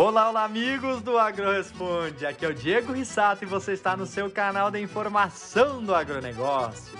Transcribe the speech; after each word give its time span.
Olá, 0.00 0.28
olá, 0.28 0.44
amigos 0.44 1.02
do 1.02 1.18
Agro 1.18 1.50
Responde. 1.50 2.24
Aqui 2.24 2.46
é 2.46 2.48
o 2.48 2.54
Diego 2.54 2.92
Rissato 2.92 3.42
e 3.42 3.48
você 3.48 3.72
está 3.72 3.96
no 3.96 4.06
seu 4.06 4.30
canal 4.30 4.70
de 4.70 4.80
informação 4.80 5.82
do 5.82 5.92
agronegócio. 5.92 6.96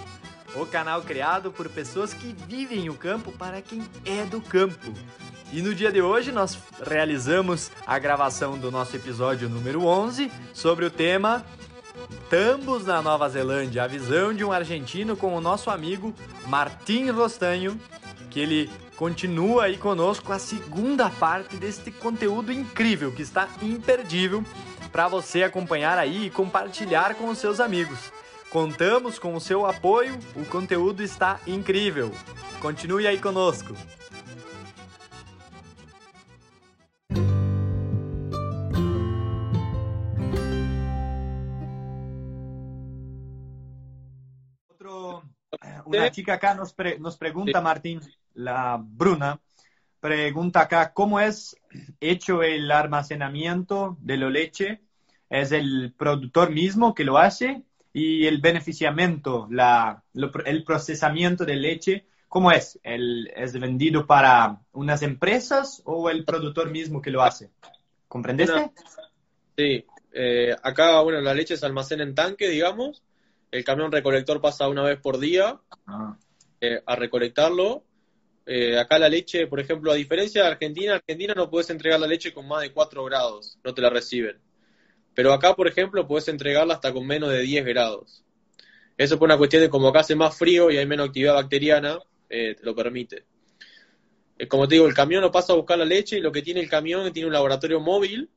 O 0.56 0.66
canal 0.66 1.00
criado 1.02 1.52
por 1.52 1.68
pessoas 1.68 2.12
que 2.12 2.34
vivem 2.48 2.90
o 2.90 2.94
campo 2.94 3.30
para 3.30 3.62
quem 3.62 3.84
é 4.04 4.24
do 4.24 4.40
campo. 4.40 4.92
E 5.52 5.62
no 5.62 5.76
dia 5.76 5.92
de 5.92 6.02
hoje 6.02 6.32
nós 6.32 6.58
realizamos 6.84 7.70
a 7.86 8.00
gravação 8.00 8.58
do 8.58 8.68
nosso 8.68 8.96
episódio 8.96 9.48
número 9.48 9.86
11 9.86 10.28
sobre 10.52 10.84
o 10.84 10.90
tema 10.90 11.46
Tambos 12.28 12.84
na 12.84 13.00
Nova 13.00 13.28
Zelândia, 13.28 13.84
a 13.84 13.86
visão 13.86 14.34
de 14.34 14.44
um 14.44 14.50
argentino 14.50 15.16
com 15.16 15.36
o 15.36 15.40
nosso 15.40 15.70
amigo 15.70 16.12
Martim 16.48 17.10
Rostanho, 17.10 17.80
que 18.28 18.40
ele 18.40 18.68
continua 18.98 19.66
aí 19.66 19.78
conosco 19.78 20.32
a 20.32 20.40
segunda 20.40 21.08
parte 21.08 21.56
deste 21.56 21.92
conteúdo 21.92 22.52
incrível 22.52 23.12
que 23.12 23.22
está 23.22 23.48
imperdível 23.62 24.44
para 24.90 25.06
você 25.06 25.44
acompanhar 25.44 25.96
aí 25.96 26.26
e 26.26 26.30
compartilhar 26.30 27.14
com 27.14 27.28
os 27.28 27.38
seus 27.38 27.60
amigos. 27.60 28.12
Contamos 28.50 29.16
com 29.16 29.36
o 29.36 29.40
seu 29.40 29.64
apoio, 29.64 30.18
o 30.34 30.44
conteúdo 30.44 31.00
está 31.00 31.38
incrível. 31.46 32.10
Continue 32.60 33.06
aí 33.06 33.18
conosco. 33.18 33.72
Una 45.96 46.10
chica 46.10 46.34
acá 46.34 46.54
nos, 46.54 46.72
pre 46.72 46.98
nos 46.98 47.16
pregunta, 47.16 47.60
Martín, 47.60 48.00
la 48.34 48.78
Bruna, 48.80 49.40
pregunta 50.00 50.60
acá, 50.60 50.92
¿cómo 50.92 51.20
es 51.20 51.56
hecho 52.00 52.42
el 52.42 52.70
almacenamiento 52.70 53.96
de 54.00 54.16
la 54.16 54.30
leche? 54.30 54.80
¿Es 55.30 55.52
el 55.52 55.94
productor 55.96 56.50
mismo 56.50 56.94
que 56.94 57.04
lo 57.04 57.18
hace? 57.18 57.62
Y 57.92 58.26
el 58.26 58.40
beneficiamiento, 58.40 59.48
la, 59.50 60.02
lo, 60.12 60.30
el 60.44 60.64
procesamiento 60.64 61.44
de 61.44 61.56
leche, 61.56 62.06
¿cómo 62.28 62.52
es? 62.52 62.78
¿El, 62.82 63.30
¿Es 63.34 63.58
vendido 63.58 64.06
para 64.06 64.60
unas 64.72 65.02
empresas 65.02 65.82
o 65.84 66.10
el 66.10 66.24
productor 66.24 66.70
mismo 66.70 67.02
que 67.02 67.10
lo 67.10 67.22
hace? 67.22 67.50
¿Comprendiste? 68.06 68.70
Sí, 69.56 69.84
eh, 70.12 70.54
acá, 70.62 71.00
bueno, 71.00 71.20
la 71.20 71.34
leche 71.34 71.56
se 71.56 71.66
almacena 71.66 72.02
en 72.02 72.14
tanque, 72.14 72.48
digamos. 72.48 73.02
El 73.50 73.64
camión 73.64 73.90
recolector 73.90 74.40
pasa 74.40 74.68
una 74.68 74.82
vez 74.82 74.98
por 75.00 75.18
día 75.18 75.60
ah. 75.86 76.16
eh, 76.60 76.82
a 76.84 76.96
recolectarlo 76.96 77.84
eh, 78.50 78.78
acá 78.78 78.98
la 78.98 79.10
leche, 79.10 79.46
por 79.46 79.60
ejemplo, 79.60 79.92
a 79.92 79.94
diferencia 79.94 80.40
de 80.40 80.48
Argentina, 80.48 80.94
Argentina 80.94 81.34
no 81.36 81.50
puedes 81.50 81.68
entregar 81.68 82.00
la 82.00 82.06
leche 82.06 82.32
con 82.32 82.48
más 82.48 82.62
de 82.62 82.72
4 82.72 83.04
grados, 83.04 83.58
no 83.62 83.74
te 83.74 83.82
la 83.82 83.90
reciben. 83.90 84.38
Pero 85.14 85.34
acá, 85.34 85.54
por 85.54 85.68
ejemplo, 85.68 86.08
puedes 86.08 86.28
entregarla 86.28 86.72
hasta 86.72 86.90
con 86.90 87.06
menos 87.06 87.30
de 87.30 87.42
10 87.42 87.66
grados. 87.66 88.24
Eso 88.96 89.18
por 89.18 89.26
una 89.26 89.36
cuestión 89.36 89.60
de 89.60 89.68
como 89.68 89.88
acá 89.88 90.00
hace 90.00 90.14
más 90.14 90.34
frío 90.34 90.70
y 90.70 90.78
hay 90.78 90.86
menos 90.86 91.08
actividad 91.08 91.34
bacteriana, 91.34 91.98
eh, 92.30 92.54
te 92.54 92.64
lo 92.64 92.74
permite. 92.74 93.26
Como 94.48 94.66
te 94.66 94.76
digo, 94.76 94.86
el 94.86 94.94
camión 94.94 95.20
no 95.20 95.30
pasa 95.30 95.52
a 95.52 95.56
buscar 95.56 95.76
la 95.76 95.84
leche 95.84 96.16
y 96.16 96.22
lo 96.22 96.32
que 96.32 96.40
tiene 96.40 96.60
el 96.60 96.70
camión 96.70 97.12
tiene 97.12 97.26
un 97.26 97.34
laboratorio 97.34 97.80
móvil, 97.80 98.30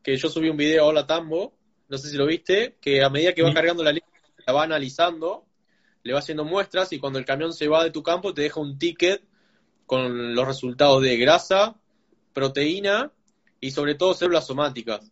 que 0.00 0.16
yo 0.16 0.28
subí 0.28 0.48
un 0.48 0.56
video 0.56 0.84
a 0.84 0.86
Hola 0.86 1.08
Tambo, 1.08 1.56
no 1.88 1.98
sé 1.98 2.08
si 2.08 2.16
lo 2.16 2.26
viste, 2.26 2.76
que 2.80 3.02
a 3.02 3.10
medida 3.10 3.32
que 3.32 3.42
va 3.42 3.52
cargando 3.52 3.82
la 3.82 3.90
leche, 3.90 4.06
la 4.46 4.52
va 4.52 4.64
analizando 4.64 5.46
le 6.04 6.12
va 6.12 6.18
haciendo 6.18 6.44
muestras 6.44 6.92
y 6.92 7.00
cuando 7.00 7.18
el 7.18 7.24
camión 7.24 7.52
se 7.52 7.66
va 7.66 7.82
de 7.82 7.90
tu 7.90 8.02
campo 8.02 8.34
te 8.34 8.42
deja 8.42 8.60
un 8.60 8.78
ticket 8.78 9.24
con 9.86 10.34
los 10.34 10.46
resultados 10.46 11.02
de 11.02 11.16
grasa, 11.16 11.76
proteína 12.32 13.10
y 13.58 13.70
sobre 13.70 13.94
todo 13.94 14.14
células 14.14 14.46
somáticas. 14.46 15.10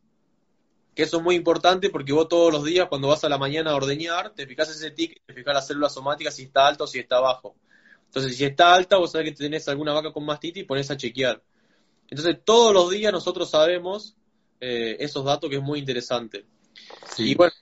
Que 0.94 1.04
eso 1.04 1.16
es 1.16 1.22
muy 1.22 1.34
importante 1.34 1.88
porque 1.88 2.12
vos 2.12 2.28
todos 2.28 2.52
los 2.52 2.64
días 2.64 2.88
cuando 2.88 3.08
vas 3.08 3.24
a 3.24 3.30
la 3.30 3.38
mañana 3.38 3.70
a 3.70 3.76
ordeñar, 3.76 4.34
te 4.34 4.46
fijas 4.46 4.68
ese 4.68 4.90
ticket, 4.90 5.22
te 5.24 5.32
fijas 5.32 5.54
las 5.54 5.66
células 5.66 5.94
somáticas 5.94 6.34
si 6.36 6.44
está 6.44 6.66
alto 6.66 6.84
o 6.84 6.86
si 6.86 6.98
está 6.98 7.18
bajo. 7.20 7.56
Entonces, 8.06 8.36
si 8.36 8.44
está 8.44 8.74
alta, 8.74 8.98
vos 8.98 9.10
sabés 9.10 9.30
que 9.30 9.36
tenés 9.36 9.66
alguna 9.68 9.94
vaca 9.94 10.12
con 10.12 10.26
mastitis 10.26 10.64
y 10.64 10.66
pones 10.66 10.90
a 10.90 10.98
chequear. 10.98 11.42
Entonces, 12.10 12.36
todos 12.44 12.74
los 12.74 12.90
días 12.90 13.10
nosotros 13.10 13.48
sabemos 13.48 14.14
eh, 14.60 14.98
esos 15.00 15.24
datos 15.24 15.48
que 15.48 15.56
es 15.56 15.62
muy 15.62 15.78
interesante. 15.78 16.44
Y 17.16 17.34
bueno, 17.34 17.54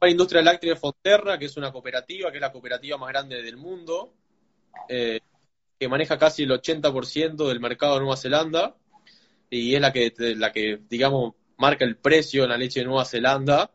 la 0.00 0.10
industria 0.10 0.42
láctea 0.42 0.74
de 0.74 0.80
Fonterra, 0.80 1.38
que 1.38 1.46
es 1.46 1.56
una 1.56 1.70
cooperativa, 1.72 2.30
que 2.30 2.38
es 2.38 2.40
la 2.40 2.52
cooperativa 2.52 2.96
más 2.96 3.10
grande 3.10 3.42
del 3.42 3.56
mundo, 3.56 4.14
eh, 4.88 5.20
que 5.78 5.88
maneja 5.88 6.18
casi 6.18 6.44
el 6.44 6.50
80% 6.50 7.48
del 7.48 7.60
mercado 7.60 7.94
de 7.94 8.00
Nueva 8.00 8.16
Zelanda 8.16 8.76
y 9.50 9.74
es 9.74 9.80
la 9.80 9.92
que, 9.92 10.12
la 10.36 10.52
que, 10.52 10.80
digamos, 10.88 11.34
marca 11.58 11.84
el 11.84 11.96
precio 11.96 12.44
en 12.44 12.50
la 12.50 12.56
leche 12.56 12.80
de 12.80 12.86
Nueva 12.86 13.04
Zelanda 13.04 13.70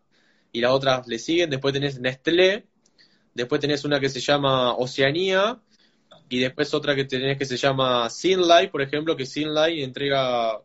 y 0.51 0.61
las 0.61 0.71
otras 0.71 1.07
le 1.07 1.19
siguen. 1.19 1.49
Después 1.49 1.73
tenés 1.73 1.99
Nestlé, 1.99 2.65
después 3.33 3.61
tenés 3.61 3.85
una 3.85 3.99
que 3.99 4.09
se 4.09 4.19
llama 4.19 4.73
Oceanía 4.75 5.59
y 6.29 6.39
después 6.39 6.73
otra 6.73 6.95
que 6.95 7.05
tenés 7.05 7.37
que 7.37 7.45
se 7.45 7.57
llama 7.57 8.09
Sinlay, 8.09 8.69
por 8.69 8.81
ejemplo, 8.81 9.15
que 9.15 9.25
Sinlay 9.25 9.83
entrega 9.83 10.61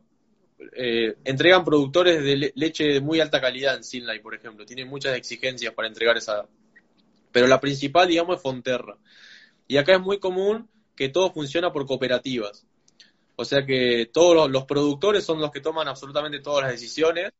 eh, 0.72 1.16
entregan 1.24 1.64
productores 1.64 2.22
de 2.22 2.52
leche 2.54 2.84
de 2.84 3.00
muy 3.00 3.20
alta 3.20 3.40
calidad 3.40 3.76
en 3.76 3.84
Sinlay, 3.84 4.20
por 4.20 4.34
ejemplo. 4.34 4.66
Tienen 4.66 4.88
muchas 4.88 5.16
exigencias 5.16 5.74
para 5.74 5.88
entregar 5.88 6.16
esa. 6.16 6.46
Pero 7.32 7.46
la 7.46 7.60
principal, 7.60 8.08
digamos, 8.08 8.36
es 8.36 8.42
Fonterra. 8.42 8.96
Y 9.66 9.76
acá 9.76 9.94
es 9.94 10.00
muy 10.00 10.18
común 10.18 10.68
que 10.96 11.08
todo 11.08 11.32
funciona 11.32 11.72
por 11.72 11.86
cooperativas. 11.86 12.66
O 13.36 13.44
sea 13.44 13.64
que 13.64 14.10
todos 14.12 14.50
los, 14.50 14.64
productores 14.64 15.24
son 15.24 15.40
los 15.40 15.50
que 15.50 15.60
toman 15.60 15.88
absolutamente 15.88 16.40
todas 16.40 16.64
las 16.64 16.72
decisiones. 16.72 17.30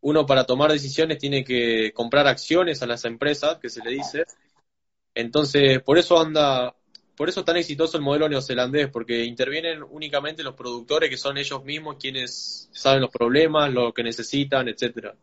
Uno 0.00 0.24
para 0.24 0.44
tomar 0.44 0.70
decisiones 0.70 1.18
tiene 1.18 1.44
que 1.44 1.92
comprar 1.92 2.26
acciones 2.26 2.82
a 2.82 2.86
las 2.86 3.04
empresas, 3.04 3.58
que 3.58 3.68
se 3.68 3.82
le 3.82 3.90
dice. 3.90 4.24
Entonces, 5.14 5.82
por 5.82 5.98
eso 5.98 6.18
anda 6.20 6.75
por 7.16 7.28
eso 7.28 7.40
es 7.40 7.46
tan 7.46 7.56
exitoso 7.56 7.96
el 7.96 8.02
modelo 8.02 8.28
neozelandés, 8.28 8.88
porque 8.88 9.24
intervienen 9.24 9.82
únicamente 9.88 10.42
los 10.42 10.54
productores 10.54 11.08
que 11.08 11.16
son 11.16 11.38
ellos 11.38 11.64
mismos 11.64 11.96
quienes 11.98 12.68
saben 12.72 13.00
los 13.00 13.10
problemas, 13.10 13.72
lo 13.72 13.92
que 13.92 14.02
necesitan, 14.02 14.68
etcétera. 14.68 15.14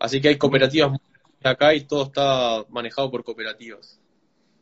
Así 0.00 0.20
que 0.20 0.28
hay 0.28 0.38
cooperativas 0.38 0.98
acá 1.42 1.74
y 1.74 1.82
todo 1.82 2.04
está 2.04 2.64
manejado 2.70 3.10
por 3.10 3.22
cooperativas. 3.22 4.00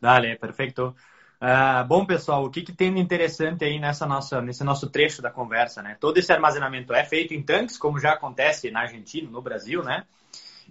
Dale, 0.00 0.36
perfeito. 0.36 0.94
Uh, 1.40 1.86
bom, 1.86 2.06
pessoal, 2.06 2.44
o 2.44 2.50
que, 2.50 2.62
que 2.62 2.72
tem 2.72 2.94
de 2.94 3.00
interessante 3.00 3.64
aí 3.64 3.78
nessa 3.78 4.06
nossa, 4.06 4.40
nesse 4.40 4.64
nosso 4.64 4.88
trecho 4.88 5.20
da 5.20 5.30
conversa, 5.30 5.82
né? 5.82 5.96
Todo 6.00 6.18
esse 6.18 6.32
armazenamento 6.32 6.94
é 6.94 7.04
feito 7.04 7.34
em 7.34 7.42
tanques, 7.42 7.76
como 7.76 7.98
já 7.98 8.12
acontece 8.12 8.70
na 8.70 8.80
Argentina, 8.80 9.30
no 9.30 9.42
Brasil, 9.42 9.82
né? 9.82 10.04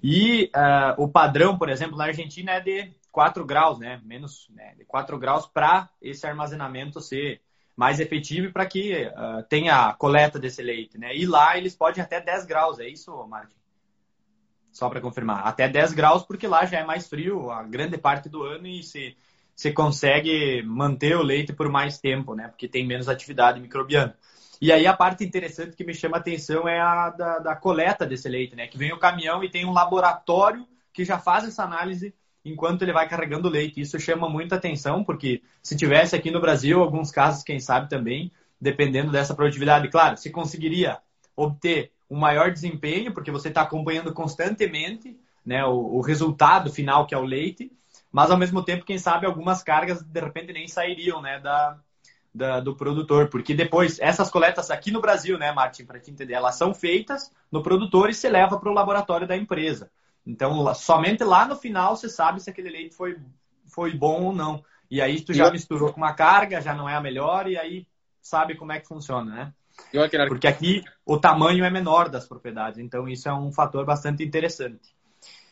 E 0.02 0.52
uh, 0.56 1.02
o 1.02 1.08
padrão, 1.08 1.58
por 1.58 1.70
exemplo, 1.70 1.98
na 1.98 2.06
Argentina 2.06 2.54
é 2.54 2.60
de 2.60 2.92
4 3.16 3.46
graus, 3.46 3.80
né? 3.80 4.02
Menos 4.04 4.50
né, 4.54 4.76
de 4.78 4.84
4 4.84 5.18
graus 5.18 5.48
para 5.48 5.90
esse 6.02 6.28
armazenamento 6.28 7.00
ser 7.00 7.42
mais 7.74 8.02
efetivo 8.02 8.48
e 8.48 8.52
para 8.52 8.66
que 8.66 9.06
uh, 9.08 9.42
tenha 9.48 9.88
a 9.88 9.94
coleta 9.94 10.38
desse 10.38 10.62
leite, 10.62 10.98
né? 10.98 11.16
E 11.16 11.26
lá 11.26 11.58
eles 11.58 11.74
podem 11.74 12.04
até 12.04 12.20
10 12.20 12.46
graus, 12.46 12.78
é 12.78 12.90
isso, 12.90 13.26
Martin? 13.26 13.56
Só 14.70 14.90
para 14.90 15.00
confirmar, 15.00 15.48
até 15.48 15.70
10 15.70 15.94
graus, 15.94 16.24
porque 16.24 16.46
lá 16.46 16.66
já 16.66 16.80
é 16.80 16.84
mais 16.84 17.08
frio 17.08 17.50
a 17.50 17.64
grande 17.64 17.98
parte 17.98 18.28
do 18.28 18.44
ano 18.44 18.68
e 18.68 18.84
se 18.84 19.16
você 19.56 19.72
consegue 19.72 20.62
manter 20.64 21.16
o 21.16 21.24
leite 21.24 21.54
por 21.54 21.70
mais 21.70 21.98
tempo, 21.98 22.36
né? 22.36 22.50
Porque 22.50 22.68
tem 22.68 22.86
menos 22.86 23.08
atividade 23.08 23.62
microbiana. 23.62 24.14
E 24.62 24.74
aí 24.74 24.86
a 24.86 24.94
parte 24.94 25.24
interessante 25.24 25.78
que 25.78 25.86
me 25.86 25.94
chama 25.94 26.18
a 26.18 26.20
atenção 26.20 26.68
é 26.68 26.82
a 26.82 27.10
da, 27.12 27.40
da 27.40 27.56
coleta 27.56 28.06
desse 28.06 28.28
leite, 28.28 28.58
né? 28.58 28.68
Que 28.68 28.78
vem 28.78 28.92
o 28.92 29.00
caminhão 29.00 29.42
e 29.42 29.50
tem 29.50 29.66
um 29.66 29.72
laboratório 29.72 30.68
que 30.92 31.06
já 31.06 31.18
faz 31.18 31.46
essa 31.46 31.64
análise 31.64 32.14
enquanto 32.46 32.84
ele 32.84 32.94
vai 32.94 33.10
carregando 33.10 33.50
leite. 33.50 33.82
Isso 33.82 34.00
chama 34.00 34.30
muita 34.30 34.56
atenção, 34.56 35.04
porque 35.04 35.42
se 35.64 35.76
tivesse 35.76 36.16
aqui 36.16 36.30
no 36.30 36.40
Brasil, 36.40 36.80
alguns 36.80 37.10
casos, 37.10 37.44
quem 37.44 37.60
sabe 37.60 37.90
também, 37.90 38.32
dependendo 38.62 39.12
dessa 39.12 39.34
produtividade, 39.34 39.90
claro, 39.90 40.16
se 40.16 40.30
conseguiria 40.30 41.00
obter 41.36 41.92
um 42.10 42.18
maior 42.18 42.52
desempenho, 42.52 43.12
porque 43.12 43.32
você 43.32 43.50
está 43.50 43.64
acompanhando 43.64 44.14
constantemente 44.14 45.18
né, 45.44 45.66
o, 45.66 45.98
o, 45.98 46.02
resultado 46.02 46.72
final, 46.72 47.08
que 47.08 47.16
é 47.16 47.18
o 47.18 47.24
leite, 47.24 47.72
mas 48.12 48.30
ao 48.32 48.38
mesmo 48.38 48.64
tempo, 48.64 48.86
quem 48.86 48.98
sabe, 48.98 49.26
algumas 49.26 49.64
cargas 49.64 50.02
de 50.02 50.22
repente 50.22 50.54
nem 50.54 50.68
sairiam 50.68 51.22
né, 51.22 51.40
da, 51.40 51.78
da 52.34 52.60
do 52.60 52.76
produtor, 52.76 53.28
porque 53.28 53.54
depois, 53.54 54.00
essas 54.00 54.30
coletas 54.30 54.70
aqui 54.70 54.92
no 54.92 55.02
Brasil, 55.02 55.38
né, 55.38 55.52
Martin, 55.52 55.86
para 55.86 56.00
te 56.00 56.12
entender, 56.12 56.34
elas 56.34 56.56
são 56.56 56.74
feitas 56.74 57.32
no 57.52 57.62
produtor 57.62 58.10
e 58.10 58.14
se 58.14 58.30
leva 58.30 58.60
para 58.60 58.70
o 58.70 58.74
laboratório 58.74 59.28
da 59.28 59.36
empresa. 59.36 59.90
Então, 60.26 60.74
somente 60.74 61.24
lá 61.24 61.48
no 61.48 61.56
final 61.56 61.96
você 61.96 62.10
sabe 62.10 62.42
se 62.42 62.50
aquele 62.50 62.70
leite 62.70 62.96
foi, 62.96 63.18
foi 63.68 63.94
bom 63.94 64.24
ou 64.24 64.34
não. 64.34 64.64
E 64.90 65.02
aí 65.02 65.22
tu 65.22 65.34
já 65.34 65.52
misturou 65.52 65.92
com 65.92 65.98
uma 65.98 66.14
carga, 66.14 66.62
já 66.62 66.74
não 66.74 66.88
é 66.90 66.96
a 66.96 67.02
melhor, 67.02 67.48
e 67.48 67.58
aí 67.58 67.88
sabe 68.22 68.56
como 68.56 68.72
é 68.72 68.80
que 68.80 68.88
funciona, 68.88 69.32
né? 69.32 69.54
Porque 70.30 70.48
aqui 70.48 70.84
o 71.06 71.20
tamanho 71.20 71.64
é 71.66 71.70
menor 71.70 72.10
das 72.10 72.28
propriedades, 72.28 72.80
então 72.80 73.08
isso 73.08 73.28
é 73.28 73.34
um 73.34 73.52
fator 73.52 73.86
bastante 73.86 74.24
interessante. 74.24 74.96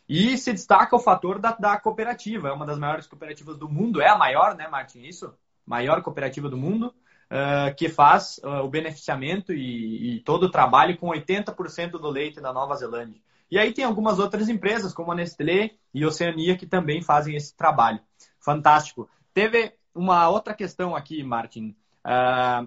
E 0.07 0.37
se 0.37 0.51
destaca 0.51 0.95
o 0.95 0.99
fator 0.99 1.39
da, 1.39 1.51
da 1.51 1.79
cooperativa, 1.79 2.49
é 2.49 2.51
uma 2.51 2.65
das 2.65 2.79
maiores 2.79 3.07
cooperativas 3.07 3.57
do 3.57 3.69
mundo, 3.69 4.01
é 4.01 4.07
a 4.07 4.17
maior, 4.17 4.55
né, 4.55 4.67
Martin? 4.67 5.01
Isso? 5.01 5.33
Maior 5.65 6.01
cooperativa 6.01 6.49
do 6.49 6.57
mundo. 6.57 6.93
uh, 7.33 7.73
que 7.75 7.89
faz 7.89 8.39
uh, 8.43 8.63
o 8.63 8.69
beneficiamento 8.69 9.51
e, 9.53 10.17
e, 10.17 10.19
todo 10.21 10.43
o 10.43 10.51
trabalho 10.51 10.97
com 10.97 11.07
80% 11.07 11.91
do 11.91 12.09
leite 12.09 12.39
da 12.39 12.53
Nova 12.53 12.75
Zelândia. 12.75 13.19
E 13.53 13.59
aí 13.59 13.71
tem 13.71 13.85
algumas 13.85 14.17
outras 14.17 14.50
empresas, 14.50 14.95
como 14.95 15.11
a 15.11 15.15
Nestlé 15.15 15.75
e 15.94 16.03
Oceania, 16.03 16.57
que 16.57 16.65
também 16.65 17.03
fazem 17.03 17.35
esse 17.35 17.55
trabalho. 17.55 18.00
Fantástico. 18.39 19.07
Teve 19.31 19.75
uma 19.94 20.27
outra 20.27 20.55
questão 20.55 20.95
aqui, 20.95 21.21
Martin. 21.21 21.75
Uh, 22.03 22.65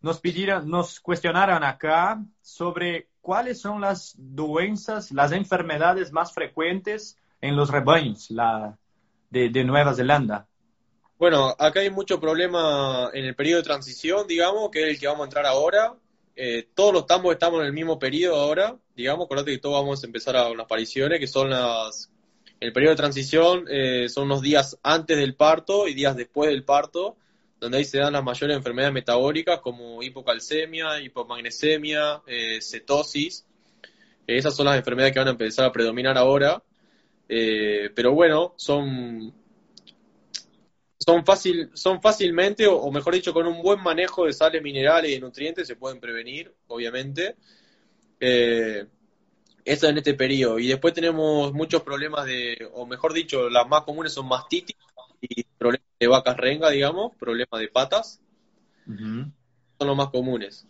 nos 0.00 0.18
pediram, 0.18 0.64
nos 0.64 0.98
questionaram 0.98 1.56
acá 1.56 2.18
sobre 2.40 3.06
quais 3.20 3.60
são 3.60 3.84
as 3.84 4.16
doenças, 4.18 5.12
as 5.14 5.32
enfermedades 5.32 6.10
mais 6.10 6.30
frequentes 6.30 7.14
em 7.42 7.54
los 7.54 7.68
rebaños 7.68 8.30
la, 8.30 8.78
de, 9.30 9.50
de 9.50 9.62
Nueva 9.62 9.92
Zelanda. 9.92 10.48
Bueno, 11.18 11.54
acá 11.58 11.80
hay 11.80 11.90
mucho 11.90 12.18
problema 12.18 13.10
en 13.12 13.26
el 13.26 13.34
periodo 13.34 13.60
de 13.60 13.68
transición, 13.68 14.26
digamos, 14.26 14.70
que 14.70 14.84
es 14.84 14.94
el 14.94 14.98
que 14.98 15.06
vamos 15.06 15.20
a 15.20 15.24
entrar 15.24 15.44
ahora. 15.44 15.94
Eh, 16.36 16.68
todos 16.74 16.92
los 16.92 17.06
tambos 17.06 17.32
estamos 17.32 17.60
en 17.60 17.66
el 17.66 17.72
mismo 17.72 17.98
periodo 17.98 18.36
ahora, 18.36 18.76
digamos, 18.96 19.26
acordate 19.26 19.52
que 19.52 19.58
todos 19.58 19.80
vamos 19.80 20.02
a 20.02 20.06
empezar 20.06 20.36
a 20.36 20.48
unas 20.50 20.64
apariciones, 20.64 21.20
que 21.20 21.26
son 21.26 21.50
las... 21.50 22.10
El 22.60 22.72
periodo 22.72 22.92
de 22.92 22.96
transición 22.96 23.66
eh, 23.68 24.08
son 24.08 24.24
unos 24.24 24.40
días 24.40 24.78
antes 24.82 25.16
del 25.16 25.34
parto 25.34 25.86
y 25.86 25.94
días 25.94 26.16
después 26.16 26.50
del 26.50 26.64
parto, 26.64 27.16
donde 27.60 27.78
ahí 27.78 27.84
se 27.84 27.98
dan 27.98 28.14
las 28.14 28.24
mayores 28.24 28.56
enfermedades 28.56 28.94
metabólicas 28.94 29.60
como 29.60 30.02
hipocalcemia, 30.02 31.00
hipomagnesemia, 31.00 32.22
eh, 32.26 32.60
cetosis. 32.62 33.44
esas 34.26 34.56
son 34.56 34.66
las 34.66 34.76
enfermedades 34.76 35.12
que 35.12 35.18
van 35.18 35.28
a 35.28 35.32
empezar 35.32 35.66
a 35.66 35.72
predominar 35.72 36.16
ahora. 36.16 36.62
pero 37.28 38.12
bueno, 38.12 38.54
son 38.56 39.32
son, 41.04 41.24
fácil, 41.24 41.70
son 41.74 42.00
fácilmente, 42.00 42.66
o, 42.66 42.90
mejor 42.90 43.14
dicho, 43.14 43.34
con 43.34 43.46
un 43.46 43.62
buen 43.62 43.82
manejo 43.82 44.24
de 44.24 44.32
sales 44.32 44.62
minerales 44.62 45.10
y 45.10 45.14
de 45.14 45.20
nutrientes 45.20 45.66
se 45.66 45.76
pueden 45.76 46.00
prevenir, 46.00 46.54
obviamente. 46.66 47.36
Eh, 48.18 48.86
eso 49.64 49.88
en 49.88 49.98
este 49.98 50.14
periodo. 50.14 50.58
Y 50.58 50.68
después 50.68 50.94
tenemos 50.94 51.52
muchos 51.52 51.82
problemas 51.82 52.24
de, 52.26 52.68
o 52.72 52.86
mejor 52.86 53.12
dicho, 53.12 53.50
las 53.50 53.68
más 53.68 53.82
comunes 53.82 54.12
son 54.12 54.28
mastitis 54.28 54.76
y 55.20 55.44
problemas 55.58 55.88
de 55.98 56.06
vacas 56.06 56.36
renga, 56.36 56.70
digamos, 56.70 57.14
problemas 57.16 57.60
de 57.60 57.68
patas. 57.68 58.20
Son 58.86 59.32
los 59.78 59.96
más 59.96 60.08
comunes. 60.08 60.66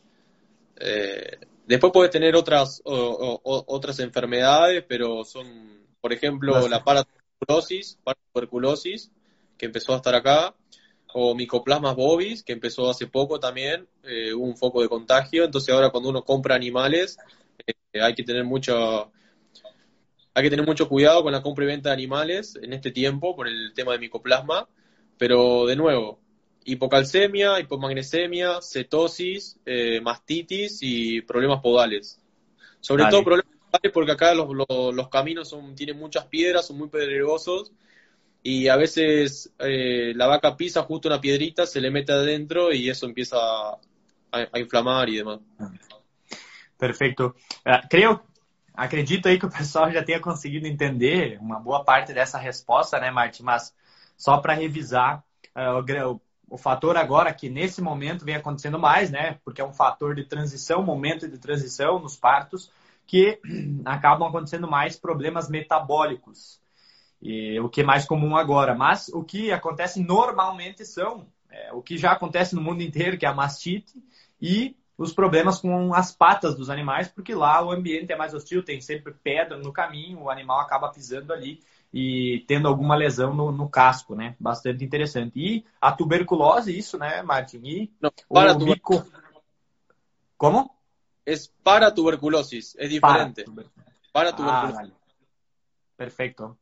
Eh, 0.77 1.39
después 1.67 1.93
puedes 1.93 2.11
tener 2.11 2.35
otras, 2.35 2.83
otras 2.85 4.01
enfermedades, 4.01 4.85
pero 4.89 5.25
son, 5.25 5.87
por 6.01 6.13
ejemplo, 6.13 6.69
la 6.69 6.83
paratuberculosis, 6.83 7.99
paratuberculosis 8.03 9.11
que 9.57 9.67
empezó 9.67 9.93
a 9.93 9.97
estar 9.97 10.15
acá, 10.15 10.55
o 11.13 11.35
Mycoplasma 11.35 11.93
bovis, 11.95 12.43
que 12.43 12.53
empezó 12.53 12.91
hace 12.91 13.07
poco 13.07 13.39
también, 13.39 13.87
eh, 14.03 14.35
un 14.35 14.57
foco 14.57 14.83
de 14.83 14.89
contagio, 14.89 15.45
entonces 15.45 15.73
ahora 15.73 15.91
cuando 15.91 16.11
uno 16.11 16.25
compra 16.25 16.57
animales 16.57 17.19
eh, 17.67 18.01
hay 18.01 18.15
que 18.15 18.25
tener 18.25 18.45
mucho 18.45 19.13
hay 20.37 20.43
que 20.43 20.51
tener 20.51 20.67
mucho 20.67 20.89
cuidado 20.89 21.23
con 21.23 21.33
la 21.33 21.43
compra 21.43 21.65
y 21.65 21.69
venta 21.69 21.91
de 21.91 21.95
animales 21.95 22.59
en 22.61 22.73
este 22.73 22.91
tiempo 22.91 23.37
por 23.37 23.47
el 23.47 23.73
tema 23.73 23.93
de 23.93 24.01
micoplasma, 24.01 24.69
pero 25.17 25.67
de 25.67 25.77
nuevo, 25.77 26.19
hipocalcemia, 26.65 27.61
hipomagnesemia, 27.61 28.61
cetosis, 28.61 29.61
eh, 29.65 30.01
mastitis 30.01 30.79
y 30.83 31.21
problemas 31.23 31.61
podales. 31.61 32.21
Sobre 32.81 33.05
todo 33.05 33.23
problemas 33.23 33.55
podales 33.71 33.93
porque 33.93 34.13
acá 34.13 34.35
los, 34.35 34.49
los, 34.53 35.09
caminos 35.09 35.49
son, 35.49 35.77
tienen 35.77 35.97
muchas 35.99 36.27
piedras, 36.27 36.67
son 36.67 36.79
muy 36.79 36.89
pedregosos 36.89 37.73
y 38.47 38.69
a 38.69 38.77
veces 38.77 39.51
eh, 39.59 40.13
la 40.15 40.27
vaca 40.27 40.55
pisa 40.55 40.83
justo 40.83 41.09
una 41.09 41.19
piedrita, 41.19 41.67
se 41.67 41.81
le 41.81 41.91
mete 41.91 42.13
adentro 42.13 42.73
y 42.75 42.91
eso 42.91 43.07
empieza 43.07 43.39
a, 43.41 44.59
inflamar 44.59 45.09
y 45.09 45.17
demás. 45.17 45.41
Perfeito. 46.79 47.35
Uh, 47.65 47.89
creio, 47.89 48.21
acredito 48.75 49.29
aí 49.29 49.39
que 49.39 49.47
o 49.47 49.51
pessoal 49.51 49.91
já 49.91 50.05
tenha 50.05 50.21
conseguido 50.21 50.67
entender 50.67 51.39
uma 51.41 51.59
boa 51.59 51.83
parte 51.83 52.13
dessa 52.13 52.37
resposta, 52.37 53.01
né, 53.01 53.11
Martin? 53.11 53.45
Mas 53.45 53.75
só 54.15 54.37
para 54.37 54.53
revisar, 54.53 55.25
uh, 55.57 56.11
o, 56.11 56.21
o 56.51 56.59
fator 56.59 56.99
agora 56.99 57.33
que 57.33 57.49
nesse 57.49 57.81
momento 57.81 58.27
vem 58.27 58.35
acontecendo 58.35 58.79
mais, 58.79 59.11
né? 59.11 59.39
Porque 59.43 59.63
é 59.63 59.65
um 59.65 59.73
fator 59.73 60.15
de 60.15 60.25
transição, 60.25 60.83
momento 60.83 61.27
de 61.27 61.39
transição 61.39 61.99
nos 61.99 62.15
partos, 62.15 62.71
que 63.07 63.41
acabam 63.87 64.29
acontecendo 64.29 64.69
mais 64.69 64.99
problemas 64.99 65.49
metabólicos. 65.49 66.63
E, 67.25 67.59
o 67.59 67.69
que 67.71 67.81
é 67.81 67.85
mais 67.85 68.05
comum 68.05 68.37
agora. 68.37 68.75
Mas 68.75 69.09
o 69.09 69.25
que 69.25 69.51
acontece 69.51 70.01
normalmente 70.01 70.85
são 70.85 71.27
é, 71.51 71.73
o 71.73 71.81
que 71.81 71.97
já 71.97 72.13
acontece 72.13 72.55
no 72.55 72.61
mundo 72.61 72.83
inteiro, 72.83 73.17
que 73.17 73.25
é 73.25 73.29
a 73.29 73.35
mastite, 73.35 73.95
e 74.41 74.77
os 74.97 75.13
problemas 75.13 75.61
com 75.61 75.95
as 75.95 76.15
patas 76.15 76.55
dos 76.55 76.71
animais, 76.71 77.09
porque 77.09 77.35
lá 77.35 77.65
o 77.65 77.73
ambiente 77.73 78.13
é 78.13 78.17
mais 78.17 78.35
hostil, 78.35 78.63
tem 78.63 78.81
sempre 78.81 79.13
pedra 79.13 79.57
no 79.57 79.73
caminho, 79.73 80.21
o 80.21 80.31
animal 80.31 80.61
acaba 80.61 80.91
pisando 80.91 81.33
ali 81.33 81.61
e 81.93 82.45
tendo 82.47 82.69
alguma 82.69 82.95
lesão 82.95 83.35
no, 83.35 83.51
no 83.51 83.69
casco, 83.69 84.15
né? 84.15 84.37
Bastante 84.39 84.85
interessante. 84.85 85.39
E 85.39 85.65
a 85.81 85.93
tuberculose, 85.93 86.77
isso, 86.77 86.99
né, 86.99 87.23
Martin? 87.23 87.61
E 87.65 87.93
Não, 88.01 88.13
para 88.29 88.53
o 88.53 88.59
mico... 88.59 89.05
Como? 90.37 90.71
É 91.25 91.35
para 91.63 91.91
tuberculose, 91.91 92.59
é 92.77 92.87
diferente. 92.87 93.45
Para, 93.45 93.65
para 94.13 94.33
tuberculose. 94.33 94.73
Ah, 94.73 94.77
vale. 94.77 94.93
Perfeito. 95.97 96.59